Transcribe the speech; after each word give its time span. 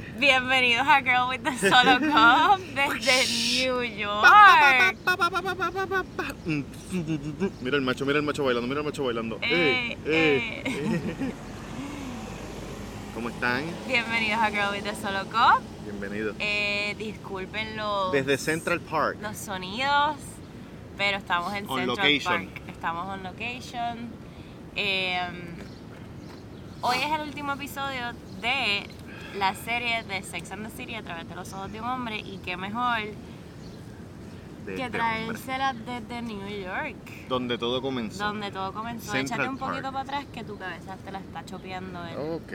qué? 0.00 0.12
Bienvenidos 0.18 0.86
a 0.86 1.00
Girl 1.02 1.28
with 1.28 1.40
the 1.42 1.58
Solo 1.58 1.98
Cup 2.12 2.60
desde 2.74 3.66
New 3.66 3.82
York. 3.82 4.26
Mira 7.60 7.76
el 7.76 7.82
macho, 7.82 8.06
mira 8.06 8.18
el 8.18 8.24
macho 8.24 8.44
bailando, 8.44 8.66
mira 8.68 8.80
el 8.80 8.86
macho 8.86 9.04
bailando. 9.04 9.38
Eh, 9.42 9.96
Eh, 10.06 10.62
eh. 10.66 11.32
¿Cómo 13.14 13.28
están? 13.28 13.64
Bienvenidos 13.86 14.40
a 14.40 14.50
Girl 14.50 14.70
with 14.72 14.84
the 14.84 14.94
Solo 14.94 15.24
Cup. 15.26 15.60
Bienvenidos. 15.84 16.34
Eh, 16.38 16.94
disculpen 16.98 17.76
los, 17.76 18.10
Desde 18.12 18.38
Central 18.38 18.80
Park. 18.80 19.18
los 19.20 19.36
sonidos, 19.36 20.16
pero 20.96 21.18
estamos 21.18 21.52
en 21.52 21.68
On 21.68 21.80
Central 21.80 21.86
location. 21.88 22.46
Park. 22.46 22.62
Estamos 22.68 23.06
on 23.08 23.22
location. 23.22 24.08
Eh, 24.74 25.20
hoy 26.80 26.96
es 26.96 27.12
el 27.12 27.20
último 27.28 27.52
episodio 27.52 28.12
de 28.40 28.86
la 29.34 29.54
serie 29.54 30.02
de 30.04 30.22
Sex 30.22 30.50
and 30.52 30.66
the 30.68 30.76
City 30.76 30.94
a 30.94 31.02
través 31.02 31.28
de 31.28 31.34
los 31.34 31.52
ojos 31.52 31.70
de 31.72 31.80
un 31.80 31.86
hombre 31.88 32.18
y 32.18 32.38
qué 32.44 32.56
mejor 32.56 32.98
de 34.66 34.74
que 34.74 34.84
este 34.84 34.90
traérsela 34.98 35.72
desde 35.74 36.22
New 36.22 36.46
York. 36.48 36.96
Donde 37.28 37.58
todo 37.58 37.82
comenzó. 37.82 38.24
Donde 38.24 38.50
todo 38.50 38.72
comenzó. 38.72 39.10
Central 39.12 39.40
Échate 39.40 39.48
un 39.48 39.58
poquito 39.58 39.82
Park. 39.82 39.92
para 40.06 40.18
atrás 40.18 40.26
que 40.32 40.44
tu 40.44 40.56
cabeza 40.56 40.96
te 41.04 41.10
la 41.12 41.18
está 41.18 41.44
chopeando. 41.44 42.04
él. 42.06 42.16
Ok. 42.16 42.52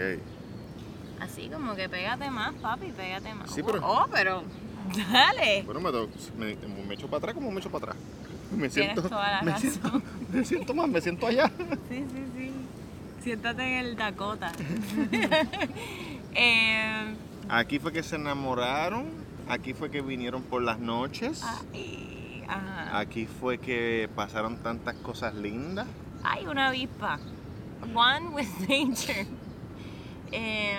Así 1.22 1.50
como 1.50 1.75
que 1.75 1.89
pégate 1.89 2.30
más, 2.30 2.53
papi, 2.55 2.92
pégate 2.92 3.33
más. 3.33 3.50
Sí, 3.52 3.61
pero- 3.64 3.80
Oh, 3.83 4.05
pero 4.11 4.44
dale. 5.11 5.64
Bueno, 5.64 5.80
me, 5.81 5.92
me, 6.55 6.55
me 6.86 6.94
echo 6.94 7.08
para 7.08 7.17
atrás 7.17 7.33
como 7.33 7.52
me 7.52 7.59
echo 7.59 7.70
para 7.72 7.92
atrás. 7.92 7.98
Me 8.55 8.70
siento, 8.70 9.02
toda 9.02 9.30
la 9.30 9.42
me 9.42 9.52
razón. 9.52 9.70
siento, 9.72 10.02
me 10.31 10.45
siento 10.45 10.73
más, 10.73 10.88
me 10.88 11.02
siento 11.02 11.28
allá. 11.28 11.52
Sí, 11.89 12.05
sí, 12.14 12.23
sí. 12.38 12.52
Siéntate 13.22 13.64
en 13.64 13.86
el 13.86 13.95
Dakota. 13.98 14.53
eh, 16.38 17.16
Aquí 17.50 17.80
fue 17.80 17.92
que 17.92 18.04
se 18.04 18.16
enamoraron, 18.16 19.06
aquí 19.48 19.74
fue 19.74 19.90
que 19.90 20.02
vinieron 20.02 20.44
por 20.44 20.62
las 20.62 20.80
noches, 20.80 21.44
ay, 21.44 22.44
ajá. 22.48 23.00
aquí 23.00 23.26
fue 23.26 23.58
que 23.58 24.10
pasaron 24.16 24.58
tantas 24.58 24.96
cosas 24.96 25.34
lindas. 25.36 25.88
Ay, 26.24 26.46
una 26.46 26.68
avispa. 26.70 27.20
One 27.94 28.30
with 28.30 28.48
nature. 28.68 29.28
Eh, 30.32 30.76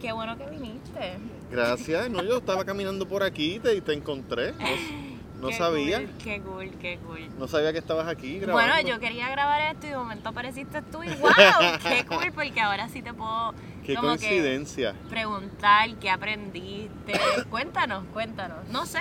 qué 0.00 0.12
bueno 0.12 0.36
que 0.36 0.46
viniste. 0.50 1.18
Gracias, 1.50 2.10
no, 2.10 2.22
yo 2.24 2.38
estaba 2.38 2.64
caminando 2.64 3.06
por 3.06 3.22
aquí 3.22 3.60
y 3.64 3.80
te, 3.80 3.92
encontré. 3.92 4.52
No, 4.52 4.58
no 5.40 5.48
Qué 5.48 5.54
sabía, 5.54 5.98
cool, 5.98 6.08
qué 6.22 6.40
cool, 6.40 6.70
qué 6.80 6.98
cool. 7.04 7.28
no 7.38 7.46
sabía 7.46 7.72
que 7.72 7.78
estabas 7.78 8.08
aquí 8.08 8.38
grabando. 8.38 8.72
Bueno, 8.74 8.88
yo 8.88 8.98
quería 8.98 9.28
grabar 9.28 9.74
esto 9.74 9.86
y 9.86 9.90
de 9.90 9.96
momento 9.96 10.28
apareciste 10.30 10.80
tú 10.82 11.02
y 11.02 11.08
wow, 11.16 11.30
qué 11.82 12.06
cool, 12.06 12.32
porque 12.34 12.60
ahora 12.60 12.88
sí 12.88 13.02
te 13.02 13.12
puedo 13.12 13.52
Qué 13.84 13.94
como 13.96 14.08
coincidencia. 14.08 14.92
que 14.94 15.08
preguntar 15.10 15.94
qué 15.96 16.10
aprendiste. 16.10 17.12
cuéntanos, 17.50 18.04
cuéntanos. 18.12 18.66
No 18.70 18.86
sé, 18.86 19.00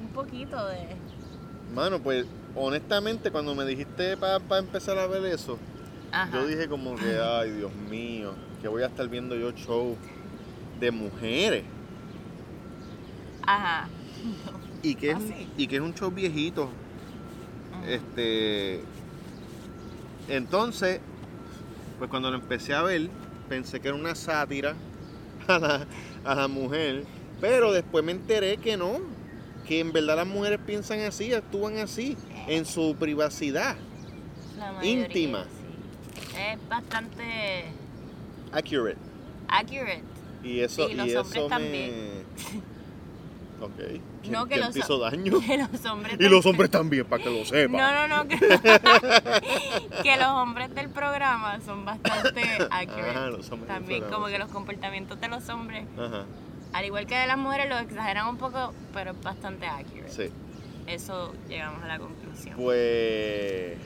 un 0.00 0.08
poquito 0.08 0.64
de... 0.68 0.96
Mano, 1.74 1.98
pues 2.00 2.26
honestamente 2.54 3.30
cuando 3.30 3.54
me 3.54 3.64
dijiste 3.64 4.16
para 4.16 4.58
empezar 4.58 4.98
a 4.98 5.06
ver 5.06 5.24
eso, 5.26 5.58
Ajá. 6.12 6.30
yo 6.32 6.46
dije 6.46 6.68
como 6.68 6.94
que, 6.96 7.18
ay 7.22 7.50
Dios 7.50 7.72
mío, 7.90 8.32
que 8.60 8.68
voy 8.68 8.82
a 8.84 8.86
estar 8.86 9.08
viendo 9.08 9.34
yo 9.34 9.50
show 9.52 9.96
de 10.78 10.90
mujeres. 10.92 11.64
Ajá. 13.44 13.88
Y 14.82 14.94
que, 14.96 15.10
es, 15.10 15.16
Ah, 15.16 15.20
sí. 15.26 15.48
y 15.56 15.66
que 15.66 15.76
es 15.76 15.82
un 15.82 15.94
show 15.94 16.10
viejito. 16.10 16.68
Este. 17.86 18.80
Entonces, 20.28 21.00
pues 21.98 22.10
cuando 22.10 22.30
lo 22.30 22.36
empecé 22.36 22.74
a 22.74 22.82
ver, 22.82 23.08
pensé 23.48 23.80
que 23.80 23.88
era 23.88 23.96
una 23.96 24.14
sátira 24.14 24.74
a 25.48 25.58
la, 25.58 25.86
a 26.24 26.34
la 26.34 26.48
mujer. 26.48 27.04
Pero 27.40 27.72
después 27.72 28.04
me 28.04 28.12
enteré 28.12 28.56
que 28.56 28.76
no. 28.76 29.00
Que 29.66 29.78
en 29.80 29.92
verdad 29.92 30.16
las 30.16 30.26
mujeres 30.26 30.58
piensan 30.66 31.00
así, 31.00 31.32
actúan 31.32 31.78
así, 31.78 32.16
en 32.48 32.64
su 32.64 32.96
privacidad. 32.98 33.76
La 34.58 34.84
íntima. 34.84 35.44
sí. 35.44 36.38
Es 36.38 36.68
bastante 36.68 37.64
Accurate. 38.52 38.98
accurate. 39.48 40.02
Y 40.42 40.58
eso, 40.60 40.88
Y 40.90 40.94
los 40.94 41.06
y 41.08 41.14
hombres 41.16 41.36
eso 41.36 41.46
también. 41.46 41.90
me. 41.92 42.62
Ok. 43.62 43.76
¿Quién, 44.22 44.32
No, 44.32 44.46
que 44.46 44.54
quién 44.54 44.66
los 44.66 44.74
te 44.74 44.80
hizo 44.80 44.98
daño? 44.98 45.40
Que 45.46 45.56
los 45.56 45.84
hombres 45.86 46.16
Y 46.18 46.28
los 46.28 46.44
hombres 46.46 46.70
también, 46.70 47.04
para 47.06 47.22
que 47.22 47.30
lo 47.30 47.44
sepan. 47.44 47.80
No, 47.80 48.08
no, 48.08 48.16
no. 48.16 48.28
Que, 48.28 48.36
que 50.02 50.16
los 50.16 50.28
hombres 50.28 50.74
del 50.74 50.88
programa 50.90 51.60
son 51.64 51.84
bastante 51.84 52.42
accurate. 52.70 53.10
Ajá, 53.10 53.26
los 53.30 53.50
hombres 53.50 53.72
También 53.72 54.04
como 54.10 54.26
que 54.26 54.38
los 54.38 54.48
comportamientos 54.50 55.20
de 55.20 55.28
los 55.28 55.48
hombres, 55.48 55.84
Ajá, 55.96 56.24
al 56.72 56.84
igual 56.84 57.06
que 57.06 57.16
de 57.16 57.26
las 57.26 57.38
mujeres, 57.38 57.68
los 57.68 57.80
exageran 57.82 58.26
un 58.28 58.36
poco, 58.36 58.74
pero 58.92 59.12
es 59.12 59.22
bastante 59.22 59.66
accurate. 59.66 60.10
sí. 60.12 60.30
Eso 60.84 61.32
llegamos 61.48 61.80
a 61.84 61.86
la 61.86 61.98
conclusión. 62.00 62.56
Pues. 62.56 63.78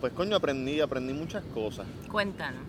Pues 0.00 0.12
coño, 0.12 0.36
aprendí, 0.36 0.80
aprendí 0.80 1.12
muchas 1.12 1.42
cosas. 1.52 1.84
Cuéntanos. 2.10 2.62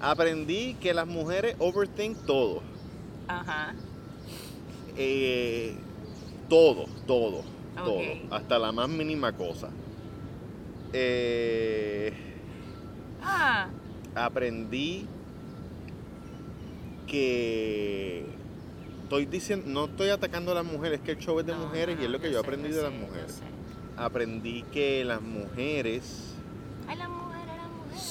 Aprendí 0.00 0.74
que 0.80 0.94
las 0.94 1.06
mujeres 1.06 1.56
overthink 1.58 2.16
todo. 2.24 2.62
Ajá. 3.28 3.74
Eh, 4.96 5.74
todo, 6.48 6.86
todo, 7.06 7.42
todo. 7.76 7.98
Ok. 7.98 8.04
Hasta 8.30 8.58
la 8.58 8.72
más 8.72 8.88
mínima 8.88 9.32
cosa. 9.32 9.68
Eh, 10.92 12.12
Ah, 13.22 13.68
aprendí 14.14 15.06
que 17.06 18.24
estoy 19.02 19.26
diciendo, 19.26 19.66
no 19.68 19.84
estoy 19.86 20.08
atacando 20.10 20.52
a 20.52 20.54
las 20.56 20.64
mujeres, 20.64 21.00
que 21.00 21.12
el 21.12 21.18
show 21.18 21.38
es 21.40 21.46
de 21.46 21.52
no, 21.52 21.58
mujeres 21.66 21.96
no, 21.96 22.02
y 22.02 22.04
es 22.06 22.10
lo 22.10 22.20
que 22.20 22.28
yo 22.30 22.40
sé, 22.40 22.46
aprendí 22.46 22.68
de 22.70 22.82
las 22.82 22.92
sé, 22.92 22.98
mujeres. 22.98 23.42
Aprendí 23.96 24.62
que 24.72 25.04
las 25.04 25.20
mujeres 25.20 26.34
Ay, 26.88 26.96
las 26.96 27.08
mujeres, 27.08 27.46
las 27.56 27.70
mujeres. 27.70 28.02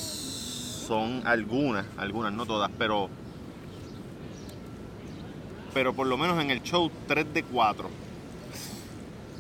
son 0.88 1.22
algunas, 1.26 1.86
algunas, 1.98 2.34
no 2.34 2.46
todas, 2.46 2.70
pero 2.78 3.10
pero 5.74 5.94
por 5.94 6.08
lo 6.08 6.18
menos 6.18 6.42
en 6.42 6.52
el 6.52 6.62
show 6.64 6.90
3 7.08 7.34
de 7.34 7.44
4 7.44 7.90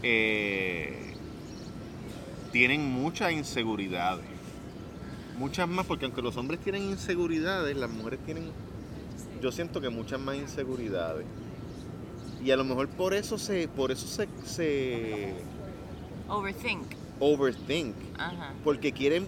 eh, 0.03 1.13
tienen 2.51 2.85
muchas 2.91 3.31
inseguridades. 3.31 4.25
Muchas 5.37 5.67
más, 5.69 5.85
porque 5.85 6.05
aunque 6.05 6.21
los 6.21 6.35
hombres 6.37 6.59
tienen 6.59 6.83
inseguridades, 6.83 7.75
las 7.77 7.89
mujeres 7.89 8.19
tienen, 8.25 8.51
yo 9.41 9.51
siento 9.51 9.79
que 9.79 9.89
muchas 9.89 10.19
más 10.19 10.35
inseguridades. 10.35 11.25
Y 12.43 12.51
a 12.51 12.57
lo 12.57 12.63
mejor 12.63 12.87
por 12.89 13.13
eso 13.13 13.37
se, 13.37 13.67
por 13.67 13.91
eso 13.91 14.07
se, 14.07 14.27
se 14.45 15.33
Overthink. 16.27 16.83
overthink. 17.19 17.95
Ajá. 18.17 18.53
porque 18.63 18.91
quieren 18.91 19.27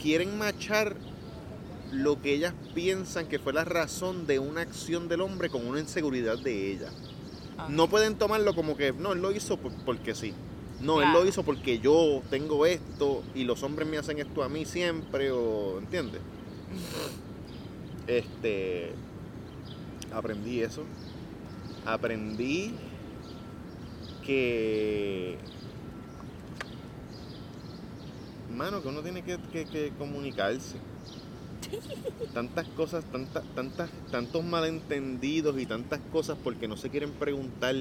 quieren 0.00 0.38
machar 0.38 0.96
lo 1.92 2.20
que 2.22 2.34
ellas 2.34 2.54
piensan 2.74 3.26
que 3.26 3.38
fue 3.38 3.52
la 3.52 3.64
razón 3.64 4.26
de 4.26 4.38
una 4.38 4.60
acción 4.60 5.08
del 5.08 5.20
hombre 5.20 5.50
con 5.50 5.66
una 5.66 5.80
inseguridad 5.80 6.38
de 6.38 6.72
ella. 6.72 6.90
ok. 7.58 7.68
No 7.70 7.88
pueden 7.88 8.16
tomarlo 8.16 8.54
como 8.54 8.76
que 8.76 8.92
no, 8.92 9.12
él 9.12 9.20
lo 9.20 9.32
hizo 9.32 9.56
por- 9.56 9.72
porque 9.84 10.14
sí. 10.14 10.32
No, 10.80 11.02
él 11.02 11.12
lo 11.12 11.26
hizo 11.26 11.42
porque 11.42 11.78
yo 11.78 12.22
tengo 12.30 12.64
esto 12.64 13.22
y 13.34 13.44
los 13.44 13.62
hombres 13.62 13.86
me 13.88 13.98
hacen 13.98 14.18
esto 14.18 14.42
a 14.42 14.48
mí 14.48 14.64
siempre 14.64 15.30
o 15.30 15.78
¿entiendes? 15.78 16.20
Este 18.06 18.92
aprendí 20.12 20.60
eso. 20.62 20.84
Aprendí 21.86 22.74
que 24.24 25.36
mano 28.56 28.82
que 28.82 28.88
uno 28.88 29.00
tiene 29.02 29.22
que, 29.22 29.38
que- 29.52 29.66
que 29.66 29.92
comunicarse. 29.98 30.76
Tantas 32.34 32.66
cosas, 32.68 33.04
tantas, 33.04 33.44
tantas, 33.54 33.90
tantos 34.10 34.44
malentendidos 34.44 35.58
y 35.58 35.66
tantas 35.66 36.00
cosas 36.12 36.36
porque 36.42 36.68
no 36.68 36.76
se 36.76 36.90
quieren 36.90 37.10
preguntar 37.12 37.74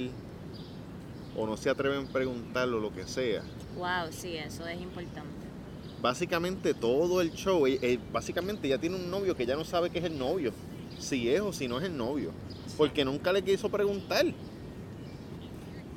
o 1.36 1.45
no 1.45 1.57
se 1.57 1.69
atreven 1.69 2.07
a 2.07 2.12
preguntar 2.12 2.68
o 2.69 2.80
lo 2.80 2.94
que 2.94 3.06
sea. 3.06 3.44
Wow, 3.77 4.12
sí, 4.12 4.36
eso 4.36 4.68
es 4.68 4.81
importante. 4.81 5.30
Básicamente 6.01 6.74
todo 6.74 7.21
el 7.21 7.31
show, 7.33 7.68
eh, 7.68 7.80
eh, 7.81 8.00
básicamente 8.12 8.68
ya 8.68 8.77
tiene 8.77 8.95
un 8.95 9.09
novio 9.09 9.36
que 9.36 9.45
ya 9.45 9.56
no 9.56 9.63
sabe 9.65 9.89
que 9.89 10.00
es 10.00 10.06
el 10.06 10.18
novio, 10.18 10.51
si 10.97 11.30
es 11.30 11.42
o 11.42 11.53
si 11.53 11.68
no 11.68 11.80
es 11.80 11.85
el 11.85 11.95
novio, 11.95 12.31
porque 12.77 13.06
nunca 13.06 13.31
le 13.33 13.44
quiso 13.44 13.69
preguntar. 13.69 14.25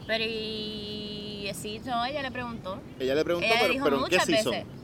Pero 0.07 0.25
y 0.25 1.51
sí, 1.55 1.81
no, 1.85 2.05
ella 2.05 2.23
le 2.23 2.31
preguntó. 2.31 2.79
Ella 2.99 3.15
le 3.15 3.25
preguntó, 3.25 3.47
Ella 3.47 3.55
le 3.55 3.61
pero, 3.63 3.73
dijo 3.73 3.85
pero 3.85 3.97
¿en 3.97 4.05
qué 4.05 4.17
muchas 4.17 4.27
season? 4.27 4.82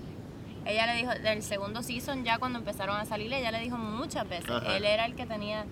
Ella 0.68 0.86
le 0.86 0.94
dijo, 0.98 1.10
del 1.12 1.42
segundo 1.42 1.82
season 1.82 2.24
ya 2.24 2.38
cuando 2.38 2.58
empezaron 2.58 2.96
a 2.98 3.06
salir, 3.06 3.32
ella 3.32 3.50
le 3.50 3.60
dijo 3.60 3.78
muchas 3.78 4.28
veces. 4.28 4.50
Ajá. 4.50 4.76
Él 4.76 4.84
era 4.84 5.06
el 5.06 5.14
que 5.16 5.24
tenía 5.24 5.64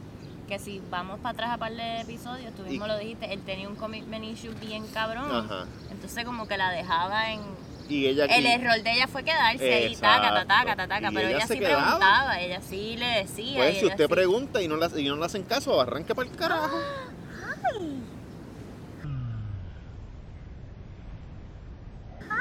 que 0.49 0.59
si 0.59 0.81
vamos 0.91 1.19
para 1.21 1.31
atrás 1.33 1.51
a 1.51 1.59
par 1.59 1.73
de 1.73 2.01
episodios, 2.01 2.55
tú 2.55 2.63
mismo 2.63 2.87
Y- 2.87 2.89
lo 2.89 2.97
dijiste, 2.99 3.33
él 3.33 3.43
tenía 3.43 3.69
un 3.69 3.77
commitment 3.77 4.25
issue 4.25 4.55
bien 4.55 4.87
cabrón. 4.89 5.31
Ajá. 5.31 5.67
Entonces 5.91 6.25
como 6.25 6.49
que 6.49 6.57
la 6.57 6.71
dejaba 6.71 7.31
en... 7.33 7.41
Y 7.89 8.07
ella 8.07 8.25
El 8.25 8.47
error 8.47 8.83
de 8.83 8.93
ella 8.93 9.07
fue 9.07 9.23
quedarse 9.23 9.73
ahí, 9.75 9.95
taca, 9.97 10.45
taca, 10.47 10.75
taca, 10.77 10.89
taca, 10.89 11.11
Y 11.11 11.15
pero 11.15 11.29
ella 11.29 11.47
sí 11.47 11.57
preguntaba, 11.57 12.41
ella 12.41 12.61
sí 12.63 12.97
le 12.97 13.07
decía. 13.07 13.57
pues 13.59 13.77
y 13.77 13.81
si 13.81 13.87
usted 13.87 14.09
pregunta 14.09 14.63
y 14.63 14.67
no, 14.69 14.77
la, 14.77 14.91
y 14.97 15.05
no 15.09 15.17
le 15.17 15.25
hacen 15.27 15.43
caso, 15.45 15.79
arranque 15.81 16.15
para 16.15 16.29
el 16.29 16.35
carajo. 16.37 16.79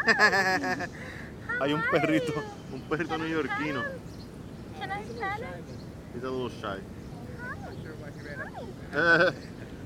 Hay 1.59 1.73
un 1.73 1.81
perrito, 1.91 2.33
un 2.73 2.81
perrito 2.81 3.17
neoyorquino. 3.17 3.81
He's 6.13 6.23
a 6.23 6.29
shy. 6.49 6.79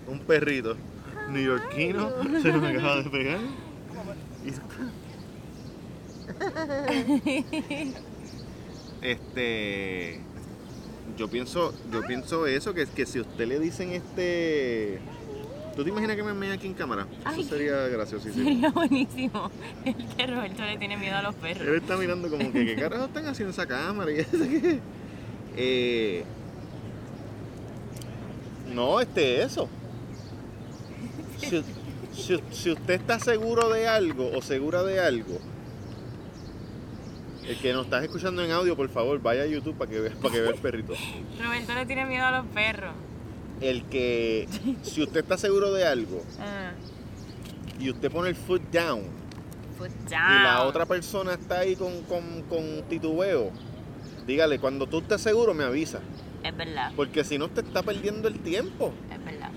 Un 0.08 0.20
perrito 0.20 0.76
neoyorquino 1.30 2.12
se 2.42 2.52
me 2.54 2.68
acaba 2.70 3.02
de 3.04 3.10
pegar. 3.10 3.40
Este, 9.02 10.20
yo 11.18 11.30
pienso, 11.30 11.74
yo 11.92 12.02
pienso 12.06 12.48
eso 12.48 12.74
que 12.74 12.86
que 12.86 13.06
si 13.06 13.20
usted 13.20 13.48
le 13.48 13.60
dicen 13.60 13.92
este, 13.92 15.00
¿tú 15.76 15.84
te 15.84 15.90
imaginas 15.90 16.16
que 16.16 16.24
me 16.24 16.34
mea 16.34 16.54
aquí 16.54 16.68
en 16.68 16.74
cámara? 16.74 17.08
Ay. 17.24 17.40
Eso 17.42 17.50
sería 17.50 17.88
graciosísimo. 17.88 18.44
Sería 18.46 18.70
buenísimo. 18.74 19.52
El 19.86 19.96
que 19.96 20.28
Roberto 20.28 20.64
le 20.64 20.78
tiene 20.78 20.98
miedo 20.98 21.16
a 21.18 21.22
los 21.22 21.36
perros. 21.36 21.68
Él 21.68 21.76
está 21.76 21.96
mirando 21.98 22.30
como 22.30 22.52
que 22.52 22.66
qué 22.66 22.76
carajo 22.76 23.06
están 23.06 23.26
haciendo 23.28 23.52
esa 23.52 23.66
cámara 23.68 24.12
y 24.14 24.20
eso 24.20 24.38
que 24.38 24.80
eh, 25.56 26.24
no, 28.74 29.00
este 29.00 29.42
eso. 29.44 29.68
Si, 31.40 31.64
si- 32.14 32.44
si 32.52 32.72
usted 32.72 32.96
está 32.96 33.20
seguro 33.20 33.70
de 33.70 33.88
algo 33.88 34.30
o 34.36 34.42
segura 34.42 34.84
de 34.84 35.00
algo, 35.00 35.40
el 37.48 37.58
que 37.58 37.74
nos 37.74 37.86
estás 37.86 38.04
escuchando 38.04 38.44
en 38.44 38.52
audio, 38.52 38.76
por 38.76 38.90
favor, 38.90 39.20
vaya 39.22 39.42
a 39.44 39.46
YouTube 39.48 39.76
para 39.76 39.90
que 39.90 40.00
vea, 40.00 40.14
para 40.22 40.34
que 40.34 40.42
vea 40.42 40.52
el 40.52 40.58
perrito. 40.60 40.94
Roberto 41.44 41.74
le 41.74 41.86
tiene 41.88 42.06
miedo 42.06 42.26
a 42.26 42.32
los 42.32 42.46
perros. 42.48 42.92
El 43.62 43.84
que, 43.86 44.48
si 44.84 45.04
usted 45.04 45.22
está 45.22 45.38
seguro 45.38 45.72
de 45.74 45.86
algo 45.86 46.24
Ah, 46.40 46.72
y 47.80 47.90
usted 47.90 48.12
pone 48.12 48.30
el 48.30 48.36
foot 48.36 48.62
down 48.72 49.04
foot 49.78 49.92
y 50.10 50.44
la 50.44 50.64
otra 50.64 50.86
persona 50.86 51.34
está 51.34 51.60
ahí 51.60 51.76
con, 51.76 52.02
con, 52.04 52.44
con 52.50 52.84
titubeo, 52.90 53.52
dígale, 54.28 54.60
cuando 54.60 54.88
tú 54.88 55.00
estés 55.00 55.22
seguro 55.22 55.54
me 55.54 55.64
avisa. 55.64 56.00
Es 56.44 56.56
verdad, 56.56 56.92
Porque 56.96 57.24
si 57.24 57.38
no 57.38 57.50
te 57.50 57.62
está 57.62 57.82
perdiendo 57.84 58.28
el 58.28 58.40
tiempo. 58.40 58.94
es 59.12 59.24
verdad. 59.24 59.52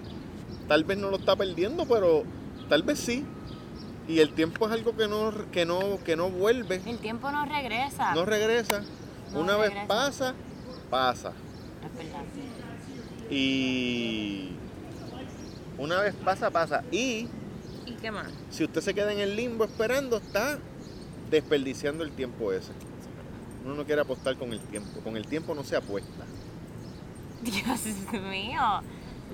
Tal 0.68 0.84
vez 0.84 0.98
no 0.98 1.10
lo 1.10 1.16
está 1.16 1.34
perdiendo, 1.36 1.86
pero 1.86 2.24
tal 2.68 2.82
vez 2.84 2.98
sí. 3.00 3.24
Y 4.08 4.18
el 4.20 4.32
tiempo 4.32 4.66
es 4.66 4.72
algo 4.72 4.96
que 4.96 5.06
no, 5.08 5.32
que 5.52 5.64
no, 5.64 5.98
que 6.04 6.16
no 6.16 6.28
vuelve, 6.30 6.80
El 6.86 6.98
tiempo 6.98 7.30
no 7.30 7.44
regresa. 7.44 8.14
no 8.14 8.24
regresa. 8.24 8.82
No 9.32 9.40
Una 9.40 9.56
vez 9.56 9.72
pasa, 9.86 10.34
pasa. 10.90 11.32
Es 11.84 11.96
verdad. 11.96 12.22
Y 13.32 14.50
una 15.78 16.00
vez 16.00 16.14
pasa, 16.24 16.50
pasa. 16.50 16.84
Y 16.92 17.28
¿Y 17.86 17.92
qué 18.00 18.10
más? 18.10 18.26
si 18.50 18.64
usted 18.64 18.80
se 18.80 18.94
queda 18.94 19.12
en 19.12 19.18
el 19.20 19.34
limbo 19.36 19.64
esperando, 19.64 20.18
está 20.18 20.58
desperdiciando 21.30 22.04
el 22.04 22.12
tiempo 22.12 22.52
ese. 22.52 22.72
Uno 23.64 23.74
no 23.74 23.84
quiere 23.84 24.02
apostar 24.02 24.36
con 24.36 24.52
el 24.52 24.60
tiempo. 24.60 25.00
Con 25.00 25.16
el 25.16 25.26
tiempo 25.26 25.54
no 25.54 25.64
se 25.64 25.76
apuesta. 25.76 26.24
Dios 27.42 27.80
mío. 28.30 28.82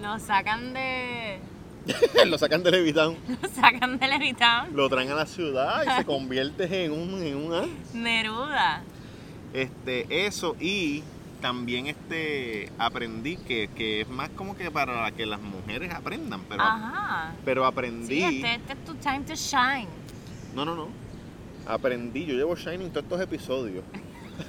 Lo 0.01 0.19
sacan 0.19 0.73
de. 0.75 1.41
lo 2.27 2.39
sacan 2.39 2.63
de 2.63 2.71
Levitown, 2.71 3.17
Lo 3.43 3.49
sacan 3.49 3.99
de 3.99 4.09
Levitown. 4.09 4.77
lo 4.77 4.89
traen 4.89 5.11
a 5.11 5.15
la 5.15 5.27
ciudad 5.27 5.83
y 5.87 5.99
se 5.99 6.05
convierte 6.05 6.85
en 6.85 6.93
un, 6.93 7.23
en 7.23 7.37
un 7.37 7.55
ah, 7.55 7.67
Neruda. 7.95 8.83
este 9.55 10.27
eso 10.27 10.55
y 10.61 11.03
también 11.41 11.87
este 11.87 12.71
aprendí 12.79 13.37
que, 13.37 13.69
que 13.77 14.01
es 14.03 14.09
más 14.09 14.29
como 14.31 14.57
que 14.57 14.71
para 14.71 15.11
que 15.13 15.25
las 15.27 15.41
mujeres 15.41 15.93
aprendan 15.93 16.43
pero 16.49 16.63
Ajá. 16.63 17.33
pero 17.45 17.63
Sí, 17.63 17.67
aprendí 17.69 18.23
este, 18.23 18.55
este 18.55 18.73
es 18.73 18.85
tu 18.85 18.95
time 18.95 19.21
to 19.21 19.35
shine. 19.35 19.89
no 20.55 20.65
no 20.65 20.75
no 20.75 20.89
aprendí 21.67 22.25
yo 22.27 22.35
llevo 22.35 22.55
shining 22.57 22.89
todos 22.91 23.05
estos 23.05 23.21
episodios 23.21 23.85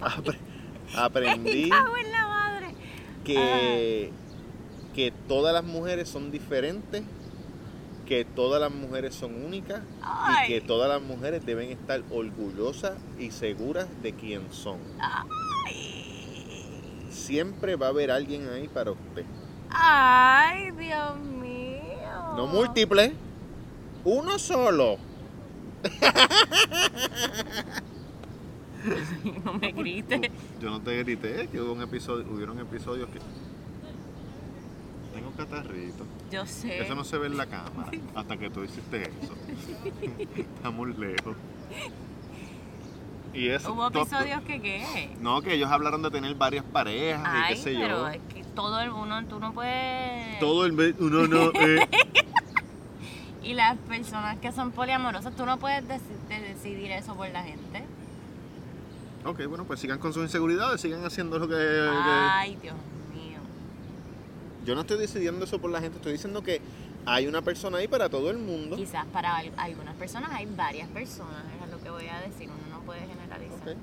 Apre- 0.00 0.38
aprendí 0.96 1.62
Me 1.64 1.68
cago 1.70 1.96
en 1.96 2.12
la 2.12 2.26
madre. 2.26 2.66
que, 3.24 4.10
que 4.94 5.12
todas 5.28 5.54
las 5.54 5.64
mujeres 5.64 6.08
son 6.08 6.30
diferentes, 6.30 7.02
que 8.12 8.26
todas 8.26 8.60
las 8.60 8.70
mujeres 8.70 9.14
son 9.14 9.42
únicas 9.42 9.80
Ay. 10.02 10.44
y 10.44 10.48
que 10.48 10.60
todas 10.60 10.86
las 10.86 11.00
mujeres 11.00 11.46
deben 11.46 11.70
estar 11.70 12.02
orgullosas 12.10 12.92
y 13.18 13.30
seguras 13.30 13.88
de 14.02 14.12
quién 14.12 14.52
son. 14.52 14.76
Ay. 15.00 17.06
Siempre 17.08 17.76
va 17.76 17.86
a 17.86 17.88
haber 17.88 18.10
alguien 18.10 18.46
ahí 18.50 18.68
para 18.68 18.90
usted. 18.90 19.24
Ay, 19.70 20.72
Dios 20.72 21.18
mío. 21.20 22.34
No 22.36 22.46
múltiple, 22.48 23.14
uno 24.04 24.38
solo. 24.38 24.98
No 29.44 29.54
me 29.54 29.70
grites. 29.70 30.20
Yo 30.60 30.68
no 30.68 30.80
te 30.80 31.00
grité, 31.04 31.46
que 31.46 31.60
hubo 31.60 31.72
un 31.72 31.82
episodio, 31.82 32.26
hubieron 32.28 32.58
episodios 32.58 33.08
que... 33.10 33.20
Catarrito. 35.46 36.04
Yo 36.30 36.46
sé. 36.46 36.80
Eso 36.80 36.94
no 36.94 37.04
se 37.04 37.18
ve 37.18 37.26
en 37.26 37.36
la 37.36 37.46
cámara 37.46 37.90
hasta 38.14 38.36
que 38.36 38.50
tú 38.50 38.62
hiciste 38.64 39.02
eso. 39.02 39.34
Estamos 40.36 40.96
lejos. 40.98 41.36
Y 43.34 43.48
eso. 43.48 43.72
Hubo 43.72 43.88
episodios 43.88 44.42
que 44.42 44.60
qué. 44.60 45.10
No, 45.20 45.40
que 45.40 45.54
ellos 45.54 45.70
hablaron 45.70 46.02
de 46.02 46.10
tener 46.10 46.34
varias 46.34 46.64
parejas 46.64 47.22
y 47.22 47.38
Ay, 47.44 47.54
qué 47.54 47.60
sé 47.60 47.74
pero 47.74 47.98
yo. 48.00 48.08
es 48.08 48.20
que 48.34 48.44
todo 48.54 48.80
el 48.80 48.90
uno, 48.90 49.24
tú 49.26 49.40
no 49.40 49.52
puedes. 49.54 50.38
Todo 50.38 50.66
el 50.66 50.72
mes, 50.72 50.94
uno 50.98 51.26
no, 51.26 51.50
eh. 51.54 51.88
Y 53.42 53.54
las 53.54 53.76
personas 53.78 54.38
que 54.38 54.52
son 54.52 54.70
poliamorosas, 54.70 55.34
tú 55.34 55.44
no 55.44 55.58
puedes 55.58 55.82
deci- 55.88 56.28
de- 56.28 56.40
decidir 56.54 56.92
eso 56.92 57.16
por 57.16 57.28
la 57.30 57.42
gente. 57.42 57.82
Ok, 59.24 59.46
bueno, 59.48 59.64
pues 59.64 59.80
sigan 59.80 59.98
con 59.98 60.12
sus 60.12 60.22
inseguridades, 60.22 60.80
sigan 60.80 61.04
haciendo 61.04 61.38
lo 61.40 61.48
que, 61.48 61.54
que- 61.54 61.88
Ay, 61.90 62.56
Dios. 62.62 62.76
Yo 64.64 64.74
no 64.74 64.82
estoy 64.82 64.98
decidiendo 64.98 65.44
eso 65.44 65.58
por 65.60 65.70
la 65.70 65.80
gente, 65.80 65.96
estoy 65.96 66.12
diciendo 66.12 66.42
que 66.42 66.60
hay 67.04 67.26
una 67.26 67.42
persona 67.42 67.78
ahí 67.78 67.88
para 67.88 68.08
todo 68.08 68.30
el 68.30 68.38
mundo. 68.38 68.76
Quizás 68.76 69.04
para 69.06 69.36
al- 69.36 69.52
algunas 69.56 69.94
personas 69.96 70.30
hay 70.32 70.46
varias 70.46 70.88
personas, 70.88 71.42
es 71.64 71.70
lo 71.70 71.82
que 71.82 71.90
voy 71.90 72.06
a 72.06 72.20
decir. 72.20 72.48
Uno 72.48 72.78
no 72.78 72.84
puede 72.84 73.00
generalizar. 73.00 73.76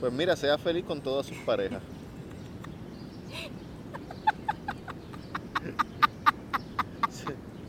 Pues 0.00 0.12
mira, 0.12 0.34
sea 0.34 0.58
feliz 0.58 0.84
con 0.84 1.00
todas 1.00 1.26
sus 1.26 1.36
parejas. 1.38 1.82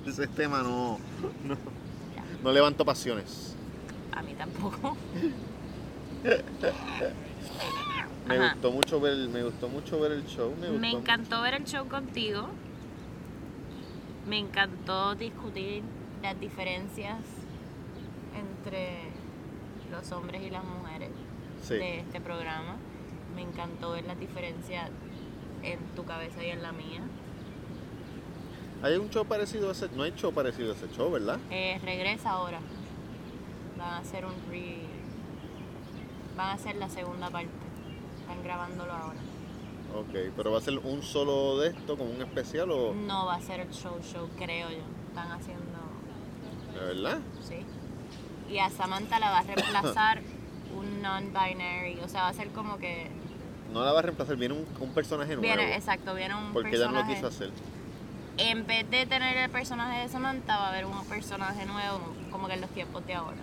Ese 0.07 0.27
tema 0.27 0.61
no, 0.61 0.99
no, 1.43 1.57
no 2.43 2.51
levanto 2.51 2.85
pasiones. 2.85 3.55
A 4.11 4.21
mí 4.21 4.33
tampoco. 4.35 4.95
Me 8.27 8.35
Ajá. 8.37 8.53
gustó 8.53 8.71
mucho 8.71 8.99
ver, 8.99 9.15
me 9.29 9.43
gustó 9.43 9.69
mucho 9.69 9.99
ver 9.99 10.11
el 10.13 10.25
show. 10.25 10.53
Me, 10.79 10.91
encantó 10.91 11.41
ver 11.41 11.53
el 11.55 11.63
show 11.65 11.87
contigo. 11.87 12.47
Me 14.27 14.39
encantó 14.39 15.13
discutir 15.15 15.83
las 16.23 16.39
diferencias 16.39 17.17
entre 18.35 18.97
los 19.91 20.11
hombres 20.11 20.41
y 20.41 20.49
las 20.49 20.63
mujeres 20.63 21.11
Sí. 21.61 21.75
de 21.75 21.99
este 21.99 22.19
programa. 22.19 22.77
Me 23.35 23.43
encantó 23.43 23.91
ver 23.91 24.05
las 24.05 24.19
diferencias 24.19 24.89
en 25.61 25.79
tu 25.95 26.03
cabeza 26.05 26.43
y 26.43 26.49
en 26.49 26.63
la 26.63 26.71
mía. 26.71 27.01
Hay 28.81 28.95
un 28.97 29.09
show 29.09 29.25
parecido 29.25 29.69
a 29.69 29.71
ese, 29.73 29.89
no 29.95 30.03
hay 30.03 30.13
show 30.15 30.33
parecido 30.33 30.71
a 30.71 30.75
ese 30.75 30.87
show, 30.95 31.11
¿verdad? 31.11 31.37
Eh, 31.51 31.79
regresa 31.83 32.31
ahora. 32.31 32.59
Van 33.77 33.87
a 33.93 33.97
hacer 33.99 34.25
un 34.25 34.33
re... 34.49 34.77
Van 36.35 36.47
a 36.49 36.53
hacer 36.53 36.75
la 36.75 36.89
segunda 36.89 37.29
parte. 37.29 37.49
Están 38.27 38.43
grabándolo 38.43 38.91
ahora. 38.91 39.19
Ok, 39.95 40.33
pero 40.35 40.51
va 40.51 40.57
a 40.57 40.61
ser 40.61 40.77
un 40.79 41.01
solo 41.03 41.57
de 41.59 41.69
esto, 41.69 41.97
como 41.97 42.09
un 42.11 42.21
especial 42.21 42.69
o, 42.71 42.93
No 42.93 43.25
va 43.27 43.35
a 43.35 43.41
ser 43.41 43.61
el 43.61 43.69
show 43.71 43.97
show, 44.01 44.27
creo 44.37 44.69
yo. 44.69 44.83
Están 45.09 45.31
haciendo... 45.31 45.63
¿de 46.73 46.85
verdad? 46.85 47.19
Sí. 47.41 47.55
Y 48.53 48.59
a 48.59 48.69
Samantha 48.69 49.19
la 49.19 49.31
va 49.31 49.39
a 49.39 49.43
reemplazar 49.55 50.21
un 50.75 51.01
non-binary. 51.01 51.99
O 52.03 52.09
sea, 52.09 52.23
va 52.23 52.27
a 52.29 52.33
ser 52.33 52.49
como 52.49 52.77
que. 52.77 53.07
No 53.73 53.83
la 53.83 53.93
va 53.93 53.99
a 53.99 54.01
reemplazar, 54.01 54.35
viene 54.35 54.55
un, 54.55 54.65
un 54.79 54.89
personaje 54.93 55.35
nuevo. 55.35 55.41
Viene, 55.41 55.75
exacto, 55.75 56.13
viene 56.13 56.35
un 56.35 56.51
porque 56.53 56.75
ella 56.75 56.85
no 56.87 56.91
lo 56.91 57.05
personaje. 57.05 57.15
quiso 57.15 57.27
hacer. 57.27 57.51
En 58.37 58.67
vez 58.67 58.89
de 58.89 59.05
tener 59.05 59.37
el 59.37 59.49
personaje 59.49 60.01
de 60.01 60.09
Samantha, 60.09 60.57
va 60.57 60.65
a 60.67 60.69
haber 60.69 60.85
un 60.85 61.05
personaje 61.05 61.65
nuevo, 61.65 62.01
como 62.31 62.47
que 62.47 62.55
en 62.55 62.61
los 62.61 62.69
tiempos 62.71 63.05
de 63.07 63.13
ahora. 63.13 63.37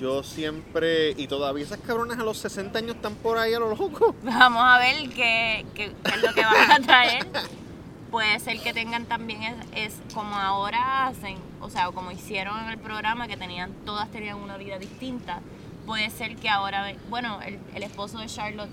Yo 0.00 0.22
siempre, 0.22 1.10
y 1.10 1.26
todavía 1.26 1.64
esas 1.64 1.78
cabronas 1.80 2.18
a 2.18 2.22
los 2.24 2.38
60 2.38 2.78
años 2.78 2.96
están 2.96 3.14
por 3.16 3.36
ahí 3.38 3.52
a 3.54 3.58
lo 3.58 3.68
loco. 3.74 4.14
Vamos 4.22 4.62
a 4.64 4.78
ver 4.78 5.10
qué, 5.10 5.66
qué- 5.74 5.92
qué 6.02 6.10
es 6.14 6.22
lo 6.22 6.32
que 6.32 6.42
van 6.44 6.70
a 6.72 6.80
traer. 6.80 7.26
Puede 8.10 8.40
ser 8.40 8.60
que 8.60 8.72
tengan 8.72 9.04
también, 9.04 9.42
es, 9.42 9.56
es 9.74 10.14
como 10.14 10.34
ahora 10.34 11.06
hacen, 11.06 11.36
o 11.60 11.70
sea, 11.70 11.90
como 11.92 12.10
hicieron 12.10 12.58
en 12.64 12.70
el 12.70 12.78
programa, 12.78 13.28
que 13.28 13.36
tenían 13.36 13.72
todas 13.84 14.10
tenían 14.10 14.36
una 14.38 14.56
vida 14.56 14.78
distinta. 14.78 15.40
Puede 15.86 16.10
ser 16.10 16.36
que 16.36 16.48
ahora, 16.48 16.92
bueno, 17.08 17.40
el, 17.42 17.58
el 17.74 17.82
esposo 17.82 18.18
de 18.18 18.26
Charlotte 18.26 18.70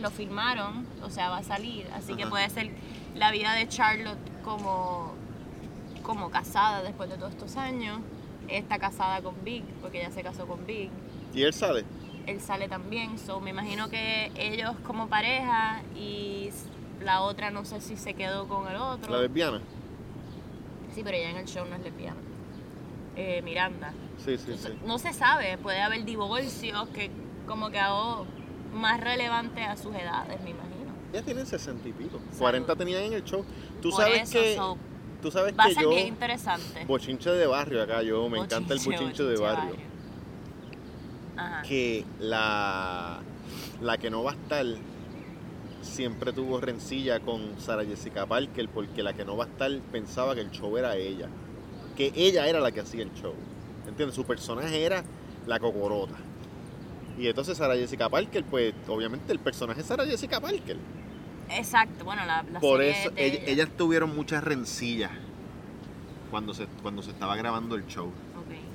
lo 0.00 0.10
filmaron, 0.10 0.86
o 1.02 1.10
sea, 1.10 1.30
va 1.30 1.38
a 1.38 1.42
salir. 1.42 1.86
Así 1.94 2.14
que 2.14 2.26
puede 2.26 2.48
ser 2.50 2.70
la 3.16 3.30
vida 3.32 3.54
de 3.54 3.66
Charlotte 3.68 4.18
como, 4.44 5.14
como 6.02 6.30
casada 6.30 6.82
después 6.82 7.08
de 7.10 7.16
todos 7.16 7.32
estos 7.32 7.56
años. 7.56 7.98
Está 8.48 8.78
casada 8.78 9.20
con 9.22 9.34
Big, 9.44 9.64
porque 9.80 10.00
ella 10.00 10.10
se 10.10 10.22
casó 10.22 10.46
con 10.46 10.64
Big 10.66 10.90
Y 11.34 11.42
él 11.42 11.52
sale. 11.52 11.84
él 12.26 12.40
sale 12.40 12.68
también. 12.68 13.18
So, 13.18 13.40
me 13.40 13.50
imagino 13.50 13.88
que 13.88 14.30
ellos 14.36 14.72
como 14.86 15.08
pareja 15.08 15.82
y 15.96 16.50
la 17.02 17.22
otra 17.22 17.50
no 17.50 17.64
sé 17.64 17.80
si 17.80 17.96
se 17.96 18.14
quedó 18.14 18.48
con 18.48 18.68
el 18.68 18.76
otro. 18.76 19.12
La 19.12 19.20
lesbiana. 19.22 19.60
Sí, 20.94 21.02
pero 21.04 21.16
ella 21.16 21.30
en 21.30 21.36
el 21.36 21.46
show 21.46 21.66
no 21.68 21.76
es 21.76 21.82
lesbiana. 21.82 22.16
Eh, 23.16 23.42
Miranda. 23.42 23.92
Sí, 24.18 24.36
sí, 24.36 24.44
Entonces, 24.52 24.72
sí. 24.72 24.86
No 24.86 24.98
se 24.98 25.12
sabe, 25.12 25.56
puede 25.58 25.80
haber 25.80 26.04
divorcios 26.04 26.88
que 26.88 27.10
como 27.46 27.70
que 27.70 27.78
hago 27.78 28.26
más 28.74 29.00
relevante 29.00 29.62
a 29.62 29.76
sus 29.76 29.94
edades, 29.94 30.40
me 30.42 30.50
imagino. 30.50 30.76
Ya 31.12 31.22
tienen 31.22 31.46
60 31.46 31.88
y 31.88 31.92
pico. 31.92 32.18
Salud. 32.18 32.38
40 32.38 32.76
tenían 32.76 33.02
en 33.04 33.12
el 33.14 33.24
show. 33.24 33.44
Tú 33.80 33.90
Por 33.90 34.02
sabes 34.02 34.22
eso, 34.22 34.32
que, 34.38 34.56
so, 34.56 34.78
tú 35.26 35.32
sabes 35.32 35.58
va 35.58 35.64
a 35.64 35.66
que 35.66 35.74
ser 35.74 35.82
yo, 35.82 35.90
bien 35.90 36.06
interesante. 36.06 36.84
bochinche 36.84 37.30
de 37.30 37.46
barrio 37.48 37.82
acá, 37.82 38.00
yo 38.00 38.28
me 38.28 38.38
encanta 38.38 38.74
el 38.74 38.78
bochinche 38.78 39.24
de 39.24 39.36
barrio. 39.36 39.74
Ajá. 41.36 41.62
Que 41.62 42.04
la, 42.20 43.18
la 43.82 43.98
que 43.98 44.08
no 44.08 44.22
va 44.22 44.30
a 44.30 44.34
estar 44.34 44.64
siempre 45.82 46.32
tuvo 46.32 46.60
rencilla 46.60 47.18
con 47.18 47.58
Sara 47.58 47.84
Jessica 47.84 48.24
Parker 48.24 48.68
porque 48.68 49.02
la 49.02 49.14
que 49.14 49.24
no 49.24 49.36
va 49.36 49.46
a 49.46 49.48
estar 49.48 49.76
pensaba 49.90 50.36
que 50.36 50.42
el 50.42 50.52
show 50.52 50.76
era 50.76 50.94
ella. 50.94 51.28
Que 51.96 52.12
ella 52.14 52.46
era 52.46 52.60
la 52.60 52.70
que 52.70 52.80
hacía 52.80 53.02
el 53.02 53.12
show. 53.14 53.34
¿Entiendes? 53.88 54.14
Su 54.14 54.24
personaje 54.24 54.84
era 54.84 55.02
la 55.48 55.58
cocorota. 55.58 56.14
Y 57.18 57.26
entonces 57.26 57.58
Sara 57.58 57.74
Jessica 57.74 58.08
Parker, 58.08 58.44
pues 58.44 58.74
obviamente 58.86 59.32
el 59.32 59.40
personaje 59.40 59.80
es 59.80 59.86
Sara 59.88 60.06
Jessica 60.06 60.40
Parker. 60.40 60.76
Exacto, 61.50 62.04
bueno, 62.04 62.24
la, 62.26 62.42
la 62.44 62.60
Por 62.60 62.78
serie 62.80 62.92
eso, 63.00 63.08
es 63.10 63.14
de 63.16 63.26
ella- 63.26 63.34
ella. 63.42 63.52
ellas 63.52 63.68
tuvieron 63.76 64.14
muchas 64.14 64.42
rencillas 64.44 65.10
cuando 66.30 66.54
se, 66.54 66.66
cuando 66.82 67.02
se 67.02 67.10
estaba 67.10 67.36
grabando 67.36 67.74
el 67.76 67.86
show. 67.86 68.12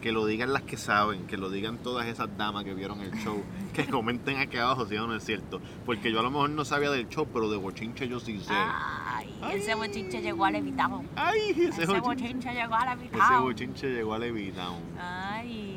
Que 0.02 0.12
lo 0.12 0.26
digan 0.26 0.52
las 0.52 0.64
que 0.64 0.78
saben, 0.78 1.28
que 1.28 1.38
lo 1.38 1.52
digan 1.52 1.78
todas 1.78 2.08
esas 2.08 2.36
damas 2.36 2.64
que 2.64 2.74
vieron 2.74 3.02
el 3.02 3.12
show, 3.20 3.44
que 3.74 3.86
comenten 3.86 4.40
aquí 4.40 4.58
abajo 4.58 4.88
si 4.88 4.96
no 4.96 5.14
es 5.16 5.24
cierto. 5.24 5.62
Porque 5.86 6.12
yo 6.12 6.20
a 6.22 6.24
lo 6.24 6.32
mejor 6.32 6.50
no 6.50 6.66
sabía 6.66 6.90
del 6.90 7.08
show, 7.08 7.28
pero 7.32 7.52
de 7.52 7.58
bochinche 7.58 8.08
yo 8.08 8.20
sí 8.20 8.40
sé. 8.40 8.52
Ay, 8.52 9.32
Ay. 9.44 9.58
ese 9.60 9.76
bochinche 9.76 10.20
llegó 10.24 10.46
a 10.46 10.50
Levitown. 10.52 11.08
Ay, 11.16 11.52
ese, 11.52 11.84
Ese 11.84 11.86
bochinche, 11.86 12.02
bochinche 12.02 12.52
llegó 12.52 12.74
a 12.74 12.80
ese 12.80 12.96
Levitown. 12.96 13.44
bochinche 13.44 13.88
llegó 13.90 14.14
a 14.16 14.18
Levitown. 14.20 14.80
Ay. 15.00 15.71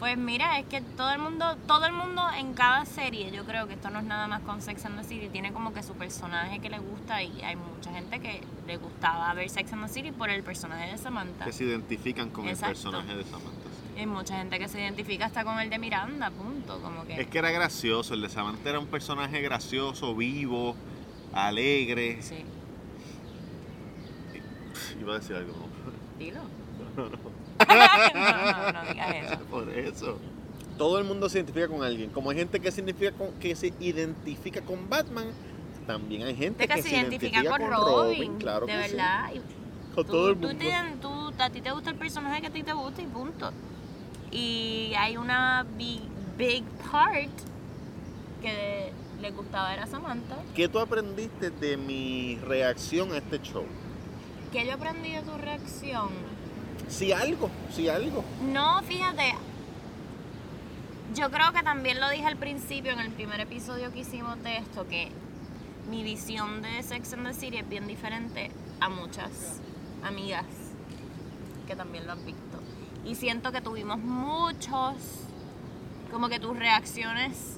Pues 0.00 0.16
mira, 0.16 0.58
es 0.58 0.64
que 0.66 0.80
todo 0.80 1.10
el 1.12 1.18
mundo, 1.18 1.56
todo 1.66 1.84
el 1.84 1.92
mundo 1.92 2.22
en 2.38 2.54
cada 2.54 2.86
serie, 2.86 3.30
yo 3.30 3.44
creo 3.44 3.68
que 3.68 3.74
esto 3.74 3.90
no 3.90 3.98
es 3.98 4.04
nada 4.06 4.26
más 4.26 4.40
con 4.40 4.62
Sex 4.62 4.86
and 4.86 4.98
the 4.98 5.04
City, 5.06 5.28
tiene 5.28 5.52
como 5.52 5.74
que 5.74 5.82
su 5.82 5.92
personaje 5.92 6.58
que 6.58 6.70
le 6.70 6.78
gusta 6.78 7.22
y 7.22 7.42
hay 7.42 7.54
mucha 7.56 7.92
gente 7.92 8.18
que 8.18 8.40
le 8.66 8.78
gustaba 8.78 9.32
ver 9.34 9.50
Sex 9.50 9.70
and 9.74 9.86
the 9.86 9.92
City 9.92 10.10
por 10.10 10.30
el 10.30 10.42
personaje 10.42 10.90
de 10.90 10.96
Samantha. 10.96 11.44
Que 11.44 11.52
se 11.52 11.64
identifican 11.64 12.30
con 12.30 12.48
Exacto. 12.48 12.66
el 12.68 12.72
personaje 12.72 13.14
de 13.14 13.24
Samantha. 13.24 13.50
sí. 13.94 14.00
Hay 14.00 14.06
mucha 14.06 14.38
gente 14.38 14.58
que 14.58 14.68
se 14.68 14.80
identifica 14.80 15.26
hasta 15.26 15.44
con 15.44 15.60
el 15.60 15.68
de 15.68 15.78
Miranda, 15.78 16.30
punto, 16.30 16.80
como 16.80 17.04
que 17.04 17.20
Es 17.20 17.26
que 17.26 17.38
era 17.38 17.50
gracioso, 17.50 18.14
el 18.14 18.22
de 18.22 18.30
Samantha 18.30 18.70
era 18.70 18.78
un 18.78 18.86
personaje 18.86 19.42
gracioso, 19.42 20.16
vivo, 20.16 20.74
alegre. 21.34 22.22
sí, 22.22 22.42
Iba 24.98 25.14
a 25.16 25.18
decir 25.18 25.36
algo, 25.36 25.52
¿no? 25.58 26.18
dilo. 26.18 26.40
no, 26.96 27.29
no, 28.20 28.72
no 28.72 28.88
digas 28.88 29.14
eso. 29.32 29.38
Por 29.50 29.68
eso. 29.70 30.18
Todo 30.78 30.98
el 30.98 31.04
mundo 31.04 31.28
se 31.28 31.38
identifica 31.38 31.68
con 31.68 31.82
alguien. 31.82 32.10
Como 32.10 32.30
hay 32.30 32.36
gente 32.38 32.58
que 32.60 32.70
se 32.70 32.80
identifica 32.80 33.12
con, 33.12 33.32
que 33.40 33.54
se 33.54 33.72
identifica 33.80 34.60
con 34.62 34.88
Batman, 34.88 35.26
también 35.86 36.22
hay 36.22 36.34
gente 36.36 36.66
que, 36.66 36.74
que 36.74 36.82
se 36.82 36.90
identifica 36.96 37.44
con 37.44 37.60
Robin, 37.70 38.36
claro 38.38 38.66
de 38.66 38.72
que 38.72 38.82
sí. 38.88 38.90
verdad. 38.96 39.30
Con 39.94 40.06
Tú- 40.06 40.12
todo 40.12 40.28
el 40.30 40.36
tú 40.38 40.48
mundo. 40.48 40.64
tú- 41.02 41.42
a 41.42 41.50
ti 41.50 41.60
te 41.60 41.70
gusta 41.72 41.90
el 41.90 41.96
personaje 41.96 42.40
que 42.42 42.46
a 42.46 42.50
ti 42.50 42.62
te 42.62 42.72
gusta 42.72 43.02
y 43.02 43.06
punto. 43.06 43.50
Y 44.30 44.92
hay 44.96 45.16
una 45.16 45.66
big, 45.76 46.00
big 46.38 46.64
part 46.90 47.28
que 48.40 48.92
le 49.20 49.30
gustaba 49.32 49.74
era 49.74 49.86
Samantha. 49.86 50.36
¿Qué 50.54 50.68
tú 50.68 50.78
aprendiste 50.78 51.50
de 51.50 51.76
mi 51.76 52.36
reacción 52.46 53.12
a 53.12 53.18
este 53.18 53.40
show? 53.42 53.64
Que 54.52 54.66
yo 54.66 54.74
aprendí 54.74 55.10
de 55.12 55.22
tu 55.22 55.36
reacción. 55.36 56.08
Si 56.90 57.12
algo, 57.12 57.48
si 57.74 57.88
algo. 57.88 58.22
No, 58.52 58.82
fíjate. 58.82 59.34
Yo 61.14 61.30
creo 61.30 61.52
que 61.52 61.62
también 61.62 62.00
lo 62.00 62.08
dije 62.10 62.26
al 62.26 62.36
principio 62.36 62.92
en 62.92 63.00
el 63.00 63.10
primer 63.10 63.40
episodio 63.40 63.92
que 63.92 64.00
hicimos 64.00 64.42
de 64.42 64.58
esto, 64.58 64.86
que 64.88 65.10
mi 65.90 66.02
visión 66.04 66.62
de 66.62 66.82
Sex 66.82 67.12
and 67.14 67.26
the 67.26 67.34
City 67.34 67.56
es 67.58 67.68
bien 67.68 67.86
diferente 67.86 68.50
a 68.80 68.88
muchas 68.88 69.60
amigas 70.04 70.44
que 71.66 71.74
también 71.74 72.06
lo 72.06 72.12
han 72.12 72.24
visto. 72.24 72.40
Y 73.04 73.14
siento 73.14 73.50
que 73.50 73.60
tuvimos 73.60 73.98
muchos, 73.98 74.94
como 76.12 76.28
que 76.28 76.38
tus 76.38 76.56
reacciones 76.56 77.56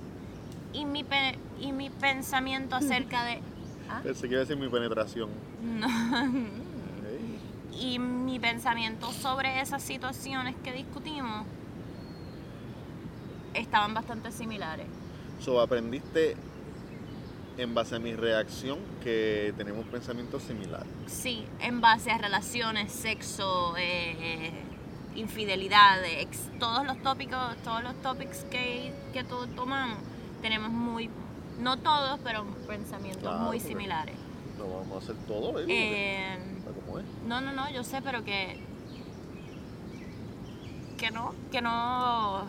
y 0.73 0.85
mi, 0.87 1.05
pe- 1.05 1.39
y 1.61 1.73
mi 1.73 1.91
pensamiento 1.91 2.77
acerca 2.77 3.25
de... 3.25 3.41
¿Ah? 3.91 4.01
Pensé 4.03 4.23
que 4.29 4.35
iba 4.35 4.43
a 4.43 4.45
decir 4.47 4.57
mi 4.57 4.69
penetración. 4.69 5.31
No. 5.63 5.89
Y 7.83 7.99
mi 7.99 8.39
pensamiento 8.39 9.11
sobre 9.13 9.61
esas 9.61 9.83
situaciones 9.83 10.55
que 10.63 10.73
discutimos 10.73 11.45
estaban 13.55 13.93
bastante 13.93 14.31
similares. 14.31 14.87
So, 15.41 15.61
aprendiste 15.61 16.37
en 17.59 17.75
base 17.75 17.97
a 17.97 17.99
mi 17.99 18.15
reacción 18.15 18.79
que 19.03 19.53
tenemos 19.57 19.85
pensamientos 19.87 20.43
similares. 20.45 20.87
Sí, 21.07 21.45
en 21.61 21.81
base 21.81 22.11
a 22.13 22.19
relaciones, 22.19 22.93
sexo, 22.93 23.77
eh, 23.77 24.17
eh, 24.21 24.53
infidelidad, 25.17 26.03
ex- 26.05 26.49
todos 26.61 26.87
los 26.87 27.03
tópicos, 27.03 27.57
todos 27.65 27.83
los 27.83 27.95
topics 28.01 28.45
que, 28.45 28.93
que 29.13 29.25
to- 29.25 29.49
tomamos, 29.49 29.99
tenemos 30.41 30.71
muy, 30.71 31.11
no 31.61 31.77
todos, 31.79 32.21
pero 32.23 32.45
pensamientos 32.69 33.23
Claro, 33.23 33.39
muy 33.41 33.59
similares. 33.61 34.15
Lo 34.57 34.69
vamos 34.79 34.95
a 34.95 34.99
hacer 35.05 35.17
todo, 35.27 35.59
¿eh? 35.61 35.67
Eh, 35.69 36.39
No, 37.27 37.41
no, 37.41 37.53
no, 37.53 37.71
yo 37.71 37.85
sé, 37.85 38.01
pero 38.03 38.25
que 38.25 38.61
que 40.99 41.11
no, 41.11 41.35
que 41.51 41.61
no 41.61 42.43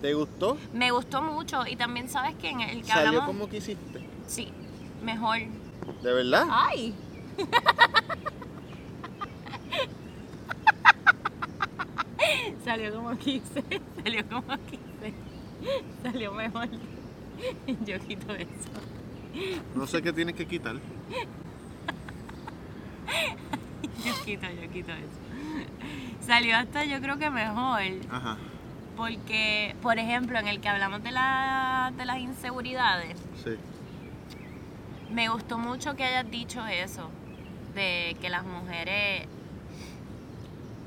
¿Te 0.00 0.14
gustó? 0.14 0.56
me 0.72 0.90
gustó 0.90 1.20
mucho 1.22 1.66
y 1.66 1.76
también 1.76 2.08
sabes 2.08 2.34
que 2.36 2.50
en 2.50 2.60
el 2.62 2.80
que 2.82 2.88
¿Salió 2.88 3.08
hablamos 3.08 3.26
como 3.26 3.48
quisiste? 3.48 4.06
sí, 4.26 4.48
mejor. 5.02 5.38
¿De 6.02 6.12
verdad? 6.12 6.46
Ay. 6.50 6.94
Salió 12.64 12.94
como 12.94 13.16
quise, 13.16 13.62
salió 14.02 14.28
como 14.28 14.56
quise. 14.66 15.14
Salió 16.02 16.32
mejor. 16.32 16.68
Yo 17.84 17.98
quito 18.00 18.34
eso. 18.34 18.70
No 19.74 19.86
sé 19.86 20.02
qué 20.02 20.12
tienes 20.12 20.34
que 20.34 20.46
quitar. 20.46 20.76
Quito, 24.26 24.46
yo 24.60 24.70
quito 24.70 24.92
eso. 24.92 25.20
Salió 26.20 26.56
hasta 26.56 26.84
yo 26.84 27.00
creo 27.00 27.16
que 27.16 27.30
mejor. 27.30 27.80
Ajá. 28.10 28.36
Porque, 28.96 29.74
por 29.82 29.98
ejemplo, 29.98 30.38
en 30.38 30.48
el 30.48 30.60
que 30.60 30.68
hablamos 30.68 31.02
de, 31.02 31.12
la, 31.12 31.92
de 31.96 32.04
las 32.04 32.18
inseguridades, 32.18 33.16
Sí. 33.44 33.52
me 35.10 35.28
gustó 35.28 35.58
mucho 35.58 35.94
que 35.96 36.04
hayas 36.04 36.30
dicho 36.30 36.66
eso. 36.66 37.08
De 37.74 38.16
que 38.20 38.28
las 38.28 38.44
mujeres. 38.44 39.26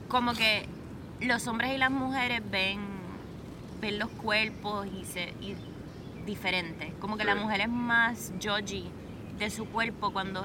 Como 0.10 0.34
que 0.34 0.68
los 1.22 1.48
hombres 1.48 1.72
y 1.74 1.78
las 1.78 1.92
mujeres 1.92 2.42
ven, 2.50 2.80
ven 3.80 4.00
los 4.00 4.10
cuerpos 4.10 4.88
y 4.88 5.06
se. 5.06 5.34
Y, 5.42 5.56
diferentes. 6.26 6.94
Como 7.00 7.16
que 7.18 7.24
la 7.24 7.34
Sí. 7.36 7.40
mujer 7.40 7.62
es 7.62 7.70
más 7.70 8.34
judgy 8.44 8.90
de 9.38 9.50
su 9.50 9.66
cuerpo 9.66 10.12
cuando. 10.12 10.44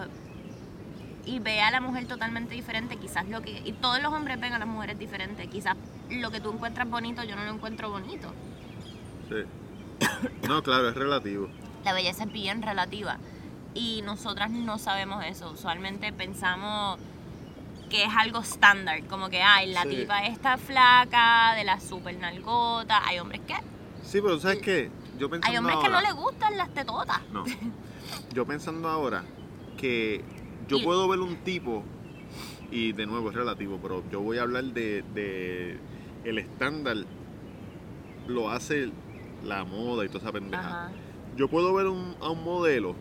Y 1.27 1.39
ve 1.39 1.63
a 1.63 1.71
la 1.71 1.81
mujer 1.81 2.07
totalmente 2.07 2.55
diferente, 2.55 2.97
quizás 2.97 3.27
lo 3.29 3.41
que. 3.41 3.63
Y 3.65 3.73
todos 3.73 4.01
los 4.03 4.13
hombres 4.13 4.39
ven 4.41 4.53
a 4.53 4.59
las 4.59 4.69
mujeres 4.69 4.99
diferentes. 4.99 5.47
Quizás 5.49 5.77
lo 6.11 6.31
que 6.31 6.41
tú 6.41 6.53
encuentras 6.53 6.89
bonito, 6.89 7.25
yo 7.25 7.35
no 7.37 7.45
lo 7.45 7.53
encuentro 7.53 7.91
bonito. 7.91 8.33
Sí. 9.29 9.37
No, 10.47 10.63
claro, 10.63 10.89
es 10.91 10.95
relativo. 10.95 11.49
La 11.85 11.93
belleza 11.93 12.25
es 12.25 12.33
bien 12.33 12.63
relativa. 12.63 13.19
Y 13.73 14.03
nosotras 14.03 14.51
no 14.51 14.79
sabemos 14.79 15.25
eso. 15.25 15.51
Usualmente 15.53 16.13
pensamos 16.13 16.99
que 17.89 18.05
es 18.05 18.11
algo 18.17 18.41
estándar, 18.41 19.05
como 19.05 19.29
que 19.29 19.43
ay, 19.43 19.73
la 19.73 19.83
Sí. 19.83 19.91
tipa 19.91 20.25
está 20.27 20.57
flaca, 20.59 21.55
de 21.55 21.65
la 21.65 21.79
super 21.81 22.17
nalgota, 22.17 23.07
hay 23.07 23.19
hombres 23.19 23.43
que 23.47 23.55
Sí, 24.03 24.21
pero 24.21 24.39
¿sabes 24.41 24.59
qué? 24.61 24.91
Yo 25.19 25.31
pensando 25.31 25.47
hay 25.51 25.59
hombres 25.59 25.77
que 25.83 25.89
no 25.89 26.01
les 26.01 26.15
gustan 26.15 26.57
las 26.57 26.73
tetotas. 26.75 27.21
No. 27.33 27.45
Yo 28.33 28.47
pensando 28.47 28.89
ahora 28.89 29.25
que 29.77 30.25
yo 30.69 30.79
Y- 30.79 30.83
puedo 30.85 31.09
ver 31.09 31.21
un 31.21 31.37
tipo, 31.37 31.83
y 32.71 32.93
de 32.93 33.07
nuevo 33.07 33.29
es 33.31 33.35
relativo, 33.35 33.79
pero 33.83 34.03
yo 34.11 34.21
voy 34.21 34.39
a 34.39 34.43
hablar 34.43 34.65
de, 34.65 35.05
de 35.15 35.79
el 36.25 36.39
estándar, 36.39 36.97
lo 38.27 38.51
hace 38.51 38.91
la 39.45 39.65
moda 39.65 40.05
y 40.05 40.09
toda 40.09 40.21
esa 40.21 40.33
pendeja. 40.33 40.67
Ajá. 40.87 40.93
Yo 41.37 41.49
puedo 41.49 41.75
ver 41.75 41.87
un- 41.87 42.15
a 42.21 42.31
un 42.31 42.43
modelo 42.43 42.95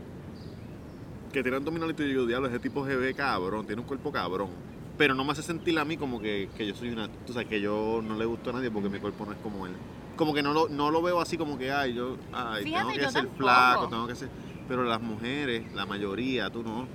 que 1.32 1.42
tiene 1.42 1.58
abdominalito 1.58 2.04
y 2.04 2.08
yo 2.08 2.12
digo, 2.12 2.26
diablo, 2.28 2.48
ese 2.48 2.60
tipo 2.60 2.86
se 2.86 2.96
ve 2.96 3.14
cabrón, 3.14 3.66
tiene 3.66 3.82
un 3.82 3.88
cuerpo 3.88 4.12
cabrón. 4.12 4.50
Pero 4.98 5.16
no 5.16 5.24
me 5.24 5.32
hace 5.32 5.42
sentir 5.42 5.78
a 5.80 5.86
mí 5.86 5.98
como 5.98 6.20
que, 6.22 6.50
que 6.56 6.68
yo 6.68 6.76
soy 6.76 6.90
una... 6.90 7.08
Tú 7.26 7.34
sabes, 7.34 7.48
que 7.48 7.60
yo 7.60 8.02
no 8.04 8.16
le 8.16 8.26
gusto 8.26 8.52
a 8.52 8.54
nadie 8.54 8.70
porque 8.70 8.90
mi 8.90 9.00
cuerpo 9.00 9.26
no 9.26 9.32
es 9.32 9.40
como 9.40 9.66
él. 9.66 9.74
Como 10.16 10.34
que 10.36 10.44
no 10.44 10.54
lo, 10.54 10.70
no 10.70 10.92
lo 10.92 11.02
veo 11.02 11.20
así 11.20 11.36
como 11.38 11.58
que, 11.58 11.72
ay, 11.72 11.96
yo, 11.96 12.18
ay, 12.32 12.66
Fíjate, 12.66 12.84
tengo 12.86 12.94
que 13.00 13.12
ser 13.12 13.14
tampoco. 13.24 13.38
flaco, 13.38 13.88
tengo 13.88 14.08
que 14.08 14.16
ser... 14.16 14.30
Pero 14.68 14.84
las 14.84 15.02
mujeres, 15.02 15.74
la 15.74 15.88
mayoría, 15.88 16.52
tú 16.52 16.62
no. 16.62 16.88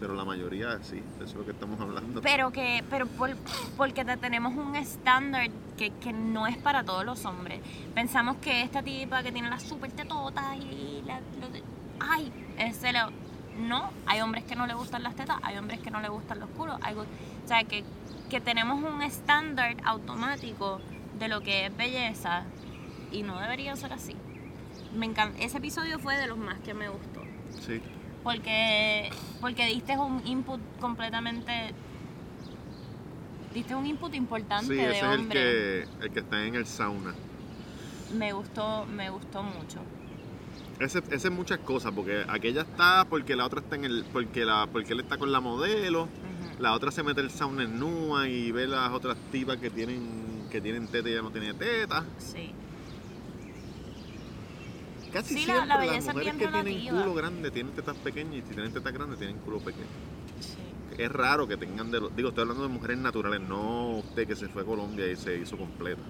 Pero 0.00 0.14
la 0.14 0.24
mayoría 0.24 0.78
sí, 0.82 0.96
de 1.18 1.24
eso 1.24 1.24
es 1.26 1.34
lo 1.34 1.44
que 1.44 1.50
estamos 1.52 1.78
hablando. 1.78 2.22
Pero 2.22 2.50
que, 2.50 2.82
pero 2.88 3.06
por- 3.06 3.36
porque 3.76 4.04
te- 4.04 4.16
tenemos 4.16 4.54
un 4.54 4.74
estándar 4.74 5.48
que, 5.76 5.90
que 5.90 6.12
no 6.12 6.46
es 6.46 6.56
para 6.56 6.82
todos 6.84 7.04
los 7.04 7.24
hombres. 7.26 7.60
Pensamos 7.94 8.36
que 8.38 8.62
esta 8.62 8.82
tipa 8.82 9.22
que 9.22 9.30
tiene 9.30 9.50
las 9.50 9.62
super 9.62 9.92
tetotas 9.92 10.56
y 10.56 11.02
la, 11.04 11.20
ay, 12.00 12.32
ese 12.56 12.92
lo, 12.94 13.10
no, 13.58 13.90
hay 14.06 14.20
hombres 14.22 14.44
que 14.44 14.56
no 14.56 14.66
le 14.66 14.72
gustan 14.74 15.02
las 15.02 15.14
tetas, 15.16 15.36
hay 15.42 15.58
hombres 15.58 15.80
que 15.80 15.90
no 15.90 16.00
le 16.00 16.08
gustan 16.08 16.40
los 16.40 16.48
culos, 16.50 16.78
hay, 16.82 16.94
o 16.94 17.04
sea 17.46 17.62
que, 17.64 17.84
que 18.30 18.40
tenemos 18.40 18.82
un 18.82 19.02
estándar 19.02 19.76
automático 19.84 20.80
de 21.18 21.28
lo 21.28 21.42
que 21.42 21.66
es 21.66 21.76
belleza 21.76 22.44
y 23.12 23.22
no 23.22 23.38
debería 23.38 23.76
ser 23.76 23.92
así. 23.92 24.16
Me 24.94 25.04
encanta, 25.06 25.38
ese 25.42 25.58
episodio 25.58 25.98
fue 25.98 26.16
de 26.16 26.26
los 26.26 26.38
más 26.38 26.58
que 26.60 26.72
me 26.72 26.88
gustó 26.88 27.20
Sí. 27.60 27.82
Porque 28.22 29.10
porque 29.40 29.66
diste 29.66 29.96
un 29.96 30.22
input 30.26 30.60
completamente 30.80 31.74
diste 33.54 33.74
un 33.74 33.86
input 33.86 34.14
importante 34.14 34.66
Sí, 34.66 34.74
de 34.74 34.90
ese 34.90 34.96
es 34.96 35.02
el 35.02 35.20
hombre 35.20 35.40
que, 35.40 35.88
el 36.00 36.10
que 36.10 36.20
está 36.20 36.44
en 36.44 36.54
el 36.54 36.66
sauna. 36.66 37.14
me 38.16 38.32
gustó 38.32 38.86
me 38.86 39.10
gustó 39.10 39.42
mucho 39.42 39.80
Ese, 40.78 40.98
ese 41.10 41.28
es 41.28 41.30
muchas 41.30 41.58
cosas, 41.58 41.92
porque 41.92 42.24
aquella 42.28 42.62
está 42.62 43.06
porque 43.08 43.36
la 43.36 43.46
otra 43.46 43.60
está 43.60 43.76
en 43.76 43.84
el. 43.84 44.04
porque 44.12 44.44
la, 44.44 44.66
porque 44.70 44.92
él 44.94 45.00
está 45.00 45.18
con 45.18 45.30
la 45.30 45.40
modelo. 45.40 46.08
La 46.58 46.74
otra 46.74 46.90
se 46.90 47.02
mete 47.02 47.20
el 47.22 47.30
sauna 47.30 47.64
en 47.64 47.78
nua 47.78 48.28
y 48.28 48.52
ve 48.52 48.66
las 48.66 48.90
otras 48.90 49.16
tipas 49.32 49.56
que 49.58 49.70
tienen 49.70 50.46
que 50.50 50.60
tienen 50.60 50.88
teta 50.88 51.08
y 51.08 51.12
ella 51.12 51.22
no 51.22 51.30
tiene 51.30 51.54
teta. 51.54 52.04
sí 52.18 52.52
Casi 55.12 55.34
Sí, 55.34 55.40
la- 55.40 55.44
siempre 55.54 55.66
la 55.68 55.76
las 55.76 55.80
belleza 55.86 56.10
es 56.10 56.16
mujeres 56.16 56.32
que 56.32 56.38
tienen 56.38 56.64
relativa. 56.64 57.02
culo 57.02 57.14
grande 57.14 57.50
tienen 57.50 57.72
tetas 57.74 57.96
pequeñas 57.98 58.34
y 58.34 58.42
si 58.42 58.54
tienen 58.54 58.72
tetas 58.72 58.92
grandes 58.92 59.18
tienen 59.18 59.38
culo 59.38 59.58
pequeño. 59.58 59.86
sí 60.40 60.56
Es 61.02 61.10
raro 61.10 61.48
que 61.48 61.56
tengan 61.56 61.90
de 61.90 62.00
los... 62.00 62.14
Digo, 62.14 62.28
estoy 62.28 62.42
hablando 62.42 62.62
de 62.62 62.68
mujeres 62.68 62.98
naturales, 62.98 63.40
no 63.40 63.98
usted 63.98 64.26
que 64.28 64.36
se 64.36 64.48
fue 64.48 64.62
a 64.62 64.64
Colombia 64.64 65.10
y 65.10 65.16
se 65.16 65.36
hizo 65.36 65.56
completa. 65.56 66.02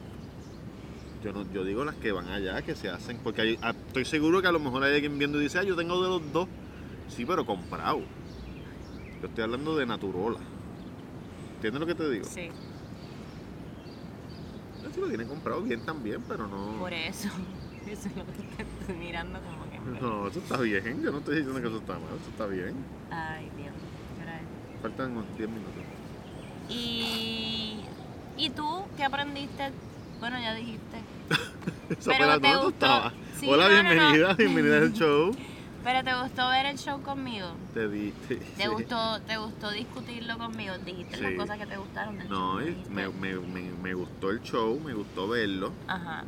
Yo 1.23 1.33
no, 1.33 1.51
yo 1.53 1.65
digo 1.65 1.85
las 1.85 1.95
que 1.97 2.13
van 2.13 2.29
allá, 2.29 2.61
que 2.63 2.75
se 2.75 2.89
hacen, 2.89 3.19
porque 3.23 3.43
hay- 3.43 3.59
ah, 3.63 3.75
estoy 3.87 4.05
seguro 4.05 4.41
que 4.43 4.49
a 4.49 4.53
lo 4.53 4.59
mejor 4.61 4.83
hay 4.83 4.95
alguien 4.95 5.19
viendo 5.19 5.39
y 5.41 5.45
dice, 5.45 5.59
ah, 5.59 5.63
yo 5.63 5.77
tengo 5.77 6.03
de 6.03 6.09
los 6.09 6.33
dos. 6.33 6.49
Sí, 7.09 7.25
pero 7.27 7.45
comprado. 7.47 8.01
Yo 9.21 9.29
estoy 9.29 9.45
hablando 9.45 9.77
de 9.77 9.85
naturola. 9.87 10.39
¿Entiendes 11.57 11.81
lo 11.81 11.87
que 11.87 11.95
te 11.95 12.11
digo? 12.11 12.25
sí 12.25 12.49
Sí, 14.95 15.01
lo 15.01 15.09
tienen 15.09 15.29
comprado 15.29 15.63
bien 15.63 15.85
también, 15.85 16.23
pero 16.27 16.47
no. 16.49 16.79
por 16.79 16.93
eso 16.93 17.29
eso 17.87 18.09
es 18.09 18.17
lo 18.17 18.25
que 18.27 18.33
te 18.33 18.63
estoy 18.63 18.97
mirando 18.97 19.39
como 19.41 19.71
que 19.71 20.01
No, 20.01 20.29
eso 20.29 20.39
está 20.41 20.59
bien. 20.59 21.03
Yo 21.03 21.11
no 21.13 21.19
estoy 21.19 21.37
diciendo 21.37 21.61
que 21.61 21.69
eso 21.69 21.79
está 21.79 21.95
mal, 21.95 22.17
eso 22.21 22.31
está 22.31 22.47
bien. 22.47 22.75
ay 23.11 23.51
Dios. 23.57 23.75
Faltan 24.83 25.13
unos 25.13 25.37
10 25.37 25.49
minutos. 25.49 25.75
y 26.69 27.81
y 28.37 28.51
tú 28.51 28.83
qué 28.97 29.05
aprendiste 29.05 29.71
bueno 30.21 30.39
ya 30.41 30.55
dijiste 30.55 30.99
Esa 31.91 32.13
Pero 32.13 32.27
fue 32.27 32.41
te 32.41 32.49
gustó. 32.57 32.69
estabas. 32.69 33.15
Sí, 33.39 33.47
Hola, 33.49 33.69
no, 33.69 33.71
no, 33.71 33.83
no. 33.83 33.89
bienvenida, 33.89 34.35
bienvenida 34.35 34.77
al 34.79 34.93
show. 34.95 35.37
pero 35.85 36.03
te 36.05 36.23
gustó 36.23 36.49
ver 36.49 36.67
el 36.67 36.79
show 36.79 37.03
conmigo 37.03 37.49
Te 37.75 37.89
di. 37.89 38.13
Te, 38.29 38.37
¿Te 38.37 38.45
sí. 38.63 38.69
gustó, 38.69 39.21
¿Te 39.23 39.37
gustó 39.39 39.71
discutirlo 39.71 40.39
conmigo? 40.39 40.75
Dijiste 40.79 41.19
las 41.19 41.33
cosas 41.33 41.59
que 41.59 41.67
te 41.67 41.77
gustaron 41.77 42.17
del 42.19 42.29
No, 42.29 42.59
show, 42.59 42.67
dijiste- 42.67 42.91
me, 42.91 43.09
me, 43.09 43.35
me, 43.39 43.63
me 43.83 43.95
gustó 43.95 44.31
el 44.31 44.41
show, 44.43 44.79
me 44.81 44.95
gustó 44.95 45.29
verlo, 45.29 45.73
Ajá. 45.89 46.25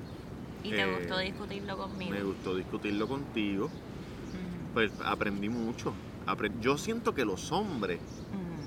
¿Y 0.64 0.70
te 0.70 0.82
Eh, 0.82 0.96
gustó 0.96 1.18
discutirlo 1.18 1.76
conmigo? 1.76 2.10
me 2.12 2.22
gustó 2.22 2.56
discutirlo 2.56 3.08
contigo, 3.08 3.70
pues 4.74 4.92
aprendí 5.04 5.48
mucho. 5.48 5.94
Yo 6.60 6.78
siento 6.78 7.12
que 7.14 7.24
los 7.24 7.50
hombres, 7.50 7.98
ujú, 8.30 8.62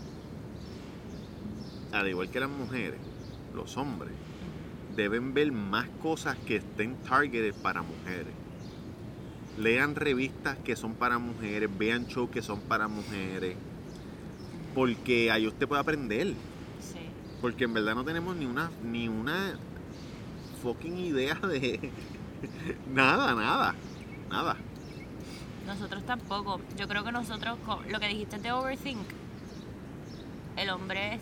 al 1.98 2.10
igual 2.10 2.30
que 2.30 2.40
las 2.40 2.50
mujeres, 2.50 3.00
los 3.54 3.78
hombres 3.78 4.14
deben 4.96 5.34
ver 5.34 5.52
más 5.52 5.88
cosas 6.02 6.38
que 6.46 6.58
estén 6.58 6.96
targeted 6.98 7.54
para 7.62 7.82
mujeres. 7.82 8.34
Lean 9.58 9.96
revistas 9.96 10.58
que 10.60 10.76
son 10.76 10.96
para 10.96 11.18
mujeres, 11.18 11.70
vean 11.78 12.06
shows 12.08 12.30
que 12.30 12.42
son 12.42 12.60
para 12.62 12.90
mujeres, 12.90 13.56
porque 14.74 15.32
ahí 15.32 15.48
usted 15.48 15.66
puede 15.68 15.82
aprender. 15.82 16.28
Sí. 16.80 17.00
Porque 17.42 17.64
en 17.64 17.74
verdad 17.74 17.96
no 17.96 18.04
tenemos 18.04 18.36
ni 18.36 18.46
una 18.46 18.70
ni 18.82 19.08
una 19.08 19.58
fucking 20.66 20.98
idea 20.98 21.36
de 21.36 21.92
nada, 22.92 23.36
nada, 23.36 23.76
nada. 24.30 24.58
Nosotros 25.68 26.04
tampoco. 26.06 26.60
Yo 26.76 26.88
creo 26.88 27.04
que 27.04 27.12
nosotros, 27.12 27.60
lo 27.88 28.00
que 28.00 28.08
dijiste 28.08 28.40
de 28.40 28.52
overthink, 28.52 29.06
el 30.58 30.72
hombre 30.72 31.16
es 31.16 31.22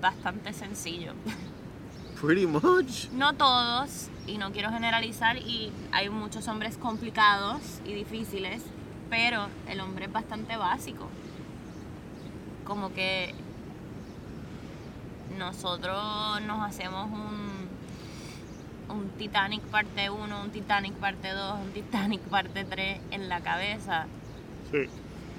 bastante 0.00 0.54
sencillo. 0.54 1.12
Pretty 2.22 2.46
much. 2.46 3.10
No 3.12 3.34
todos, 3.34 4.08
y 4.26 4.38
no 4.38 4.50
quiero 4.52 4.70
generalizar, 4.70 5.36
y 5.36 5.70
hay 5.92 6.08
muchos 6.08 6.48
hombres 6.48 6.78
complicados 6.78 7.60
y 7.84 7.92
difíciles, 7.92 8.62
pero 9.10 9.48
el 9.68 9.80
hombre 9.80 10.06
es 10.06 10.12
bastante 10.12 10.56
básico. 10.56 11.06
Como 12.64 12.94
que 12.94 13.34
nosotros 15.38 16.40
nos 16.46 16.62
hacemos 16.66 17.10
un, 17.10 17.53
un 18.88 19.08
Titanic 19.18 19.62
parte 19.62 20.10
1, 20.10 20.42
un 20.42 20.50
Titanic 20.50 20.92
parte 20.94 21.30
2, 21.30 21.58
un 21.60 21.70
Titanic 21.72 22.20
parte 22.22 22.64
3 22.64 23.00
en 23.10 23.28
la 23.28 23.40
cabeza 23.40 24.06
Sí. 24.70 24.86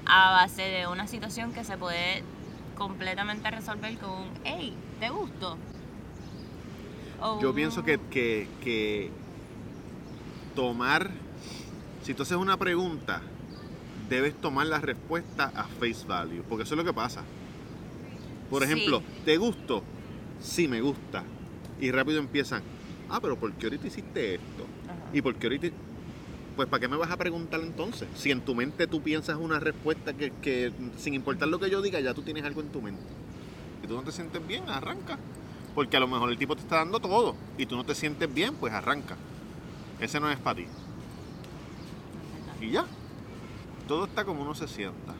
a 0.05 0.31
base 0.31 0.61
de 0.61 0.87
una 0.87 1.07
situación 1.07 1.51
que 1.53 1.63
se 1.63 1.77
puede 1.77 2.23
completamente 2.75 3.49
resolver 3.51 3.97
con 3.97 4.09
un 4.11 4.29
hey, 4.43 4.73
¿te 4.99 5.09
gustó? 5.09 5.57
O 7.21 7.39
Yo 7.41 7.49
un- 7.49 7.55
pienso 7.55 7.83
que, 7.83 7.99
que, 8.09 8.47
que 8.61 9.11
tomar, 10.55 11.09
si 12.03 12.13
tú 12.13 12.23
haces 12.23 12.37
una 12.37 12.57
pregunta, 12.57 13.21
debes 14.09 14.35
tomar 14.39 14.67
la 14.67 14.79
respuesta 14.79 15.51
a 15.55 15.63
face 15.63 16.05
value, 16.07 16.43
porque 16.47 16.63
eso 16.63 16.75
es 16.75 16.77
lo 16.77 16.83
que 16.83 16.93
pasa. 16.93 17.23
Por 18.49 18.63
Sí. 18.63 18.71
ejemplo, 18.71 19.01
¿te 19.23 19.37
gustó? 19.37 19.83
Sí, 20.39 20.67
me 20.67 20.81
gusta. 20.81 21.23
Y 21.79 21.91
rápido 21.91 22.19
empiezan, 22.19 22.61
ah, 23.09 23.19
pero 23.21 23.37
¿por 23.37 23.53
qué 23.53 23.67
ahorita 23.67 23.87
hiciste 23.87 24.35
esto? 24.35 24.65
Ajá. 24.85 25.09
¿Y 25.13 25.21
por 25.21 25.35
qué 25.35 25.47
ahorita? 25.47 25.67
Pues 26.55 26.69
¿para 26.69 26.79
qué 26.79 26.87
me 26.87 26.95
vas 26.95 27.11
a 27.11 27.17
preguntar 27.17 27.59
entonces? 27.61 28.07
Si 28.15 28.31
en 28.31 28.41
tu 28.41 28.55
mente 28.55 28.87
tú 28.87 29.01
piensas 29.01 29.37
una 29.37 29.59
respuesta 29.59 30.13
que, 30.13 30.31
que 30.41 30.71
sin 30.97 31.13
importar 31.13 31.49
lo 31.49 31.59
que 31.59 31.69
yo 31.69 31.81
diga, 31.81 31.99
ya 31.99 32.13
tú 32.13 32.21
tienes 32.21 32.43
algo 32.45 32.61
en 32.61 32.69
tu 32.69 32.81
mente. 32.81 33.03
Y 33.83 33.87
tú 33.87 33.95
no 33.95 34.03
te 34.03 34.11
sientes 34.11 34.45
bien, 34.47 34.69
arranca. 34.69 35.17
Porque 35.73 35.97
a 35.97 35.99
lo 35.99 36.07
mejor 36.07 36.29
el 36.29 36.37
tipo 36.37 36.55
te 36.55 36.61
está 36.61 36.77
dando 36.77 36.99
todo 36.99 37.35
y 37.57 37.65
tú 37.65 37.75
no 37.75 37.83
te 37.83 37.93
sientes 37.93 38.33
bien, 38.33 38.55
pues 38.55 38.73
arranca. 38.73 39.17
Ese 39.99 40.19
no 40.19 40.31
es 40.31 40.39
para 40.39 40.57
ti. 40.57 40.67
Y 42.61 42.71
ya. 42.71 42.85
Todo 43.87 44.05
está 44.05 44.23
como 44.23 44.41
uno 44.41 44.55
se 44.55 44.67
sienta. 44.67 45.13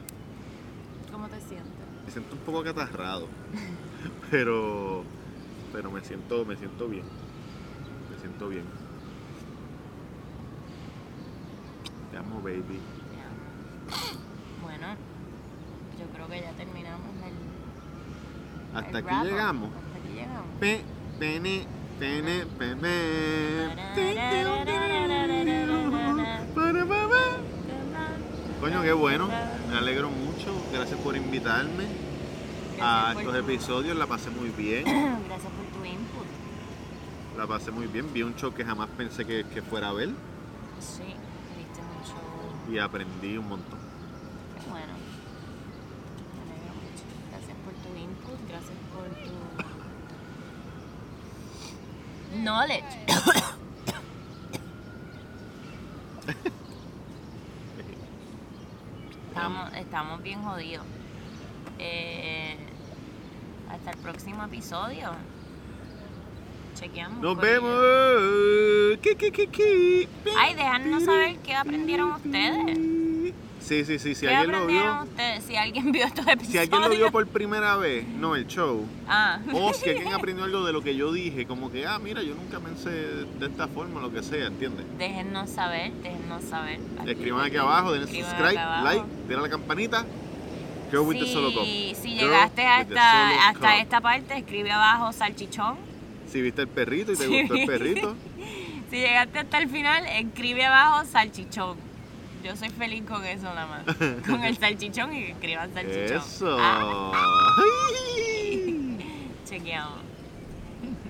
¿Cómo 1.12 1.28
te 1.28 1.38
sientes? 1.40 1.66
Me 2.06 2.10
siento 2.10 2.34
un 2.34 2.40
poco 2.40 2.60
acatarrado. 2.60 3.28
Pero 4.30 5.04
pero 5.72 5.90
me 5.90 6.00
siento 6.02 6.44
me 6.44 6.56
siento 6.56 6.88
bien. 6.88 7.04
Siento 8.26 8.48
bien. 8.48 8.64
Te 12.10 12.16
amo, 12.18 12.40
baby. 12.42 12.80
Bueno, 14.60 14.86
yo 15.96 16.06
creo 16.12 16.26
que 16.28 16.40
ya 16.40 16.50
terminamos 16.56 17.06
el. 17.24 18.76
Hasta 18.76 18.98
el 18.98 19.06
aquí 19.06 19.28
llegamos. 19.28 19.70
Hasta 19.70 19.98
aquí 20.00 20.12
llegamos. 20.16 20.44
Pe, 20.58 20.82
pene, 21.20 21.66
pene. 22.00 22.44
Coño, 28.60 28.82
qué 28.82 28.92
bueno. 28.92 29.28
Me 29.70 29.76
alegro 29.78 30.10
mucho. 30.10 30.52
Gracias 30.72 30.98
por 31.00 31.16
invitarme. 31.16 31.84
a 32.80 33.10
por 33.14 33.22
estos 33.22 33.34
tu- 33.34 33.40
episodios. 33.52 33.96
La 33.96 34.06
pasé 34.06 34.30
muy 34.30 34.50
bien. 34.50 34.84
Gracias 35.28 35.52
por 35.52 35.80
tu 35.80 35.84
input. 35.84 36.26
La 37.36 37.46
pasé 37.46 37.70
muy 37.70 37.86
bien. 37.86 38.12
Vi 38.12 38.22
un 38.22 38.34
show 38.36 38.52
que 38.52 38.64
jamás 38.64 38.88
pensé 38.96 39.24
que, 39.26 39.44
que 39.46 39.60
fuera 39.62 39.90
a 39.90 39.92
ver 39.92 40.08
Sí, 40.80 41.02
viste 41.56 41.80
mucho. 41.82 42.14
y 42.72 42.78
aprendí 42.78 43.36
un 43.36 43.48
montón. 43.48 43.78
Qué 44.64 44.70
bueno. 44.70 44.92
Me 46.34 46.42
alegro 46.52 46.74
mucho. 46.74 47.04
Gracias 47.30 47.56
por 47.64 47.74
tu 47.74 47.96
input, 47.98 48.48
gracias 48.48 48.78
por 48.92 49.08
tu 49.22 49.32
knowledge. 52.38 53.06
estamos, 59.28 59.72
estamos 59.74 60.22
bien 60.22 60.42
jodidos. 60.42 60.84
Eh, 61.78 62.56
hasta 63.70 63.90
el 63.90 63.98
próximo 63.98 64.44
episodio. 64.44 65.10
Chequeamos. 66.76 67.20
Nos 67.22 67.36
vemos. 67.38 68.98
Ki, 69.02 69.14
ki, 69.16 69.46
ki. 69.48 70.08
Ay, 70.38 70.54
déjanos 70.54 71.04
saber 71.04 71.36
qué 71.44 71.54
aprendieron 71.54 72.10
ustedes. 72.12 72.78
Sí, 73.60 73.84
sí, 73.84 73.98
sí. 73.98 74.14
Si 74.14 74.26
¿Qué 74.26 74.32
alguien 74.34 74.60
lo 74.60 74.66
vio, 74.68 75.02
ustedes? 75.02 75.42
Si 75.44 75.56
alguien 75.56 75.90
vio 75.90 76.04
estos 76.04 76.24
episodios. 76.28 76.52
si 76.52 76.58
alguien 76.58 76.80
lo 76.82 76.88
vio 76.88 77.10
por 77.10 77.26
primera 77.26 77.76
vez, 77.76 78.06
no 78.06 78.36
el 78.36 78.46
show, 78.46 78.86
Ah. 79.08 79.40
o 79.52 79.72
si 79.72 79.90
alguien 79.90 80.12
aprendió 80.12 80.44
algo 80.44 80.64
de 80.64 80.72
lo 80.72 80.82
que 80.82 80.94
yo 80.94 81.12
dije, 81.12 81.46
como 81.46 81.72
que, 81.72 81.84
ah, 81.84 81.98
mira, 81.98 82.22
yo 82.22 82.34
nunca 82.36 82.60
pensé 82.60 82.90
de 82.90 83.46
esta 83.46 83.66
forma, 83.66 84.00
lo 84.00 84.12
que 84.12 84.22
sea, 84.22 84.46
¿entiendes? 84.46 84.86
Déjennos 84.98 85.50
saber, 85.50 85.92
déjennos 85.94 86.44
saber. 86.44 86.78
Escriban 87.06 87.44
aquí 87.44 87.56
abajo, 87.56 87.90
denle 87.90 88.06
Escriban 88.06 88.30
subscribe, 88.30 88.58
abajo. 88.60 88.84
like, 88.84 89.04
denle 89.26 89.38
a 89.38 89.42
la 89.42 89.48
campanita. 89.50 90.04
Girl 90.92 91.00
with 91.00 91.18
the 91.18 91.26
solo 91.26 91.52
cup. 91.52 91.64
Si, 91.64 92.14
llegaste 92.14 92.64
hasta, 92.64 93.48
hasta 93.48 93.78
esta 93.78 94.00
parte, 94.00 94.38
escribe 94.38 94.70
abajo 94.70 95.12
salchichón. 95.12 95.76
Si 96.30 96.40
viste 96.42 96.62
el 96.62 96.68
perrito 96.68 97.12
y 97.12 97.16
te 97.16 97.24
Sí. 97.26 97.40
gustó 97.40 97.54
el 97.54 97.66
perrito, 97.66 98.16
Si 98.90 98.96
llegaste 98.98 99.40
hasta 99.40 99.58
el 99.58 99.68
final, 99.68 100.04
escribe 100.06 100.64
abajo 100.64 101.04
salchichón. 101.06 101.76
Yo 102.44 102.54
soy 102.54 102.68
feliz 102.70 103.02
con 103.08 103.24
eso 103.24 103.42
nada 103.52 103.66
más. 103.66 103.96
Con 104.26 104.44
el 104.44 104.56
salchichón 104.56 105.12
y 105.12 105.24
que 105.26 105.30
escriban 105.32 105.74
salchichón. 105.74 106.16
eso. 106.18 106.56
Ah, 106.60 107.12
chequeamos. 109.44 109.98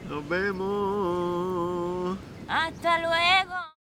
Nos 0.08 0.26
vemos. 0.28 2.16
Hasta 2.48 2.98
luego. 3.00 3.75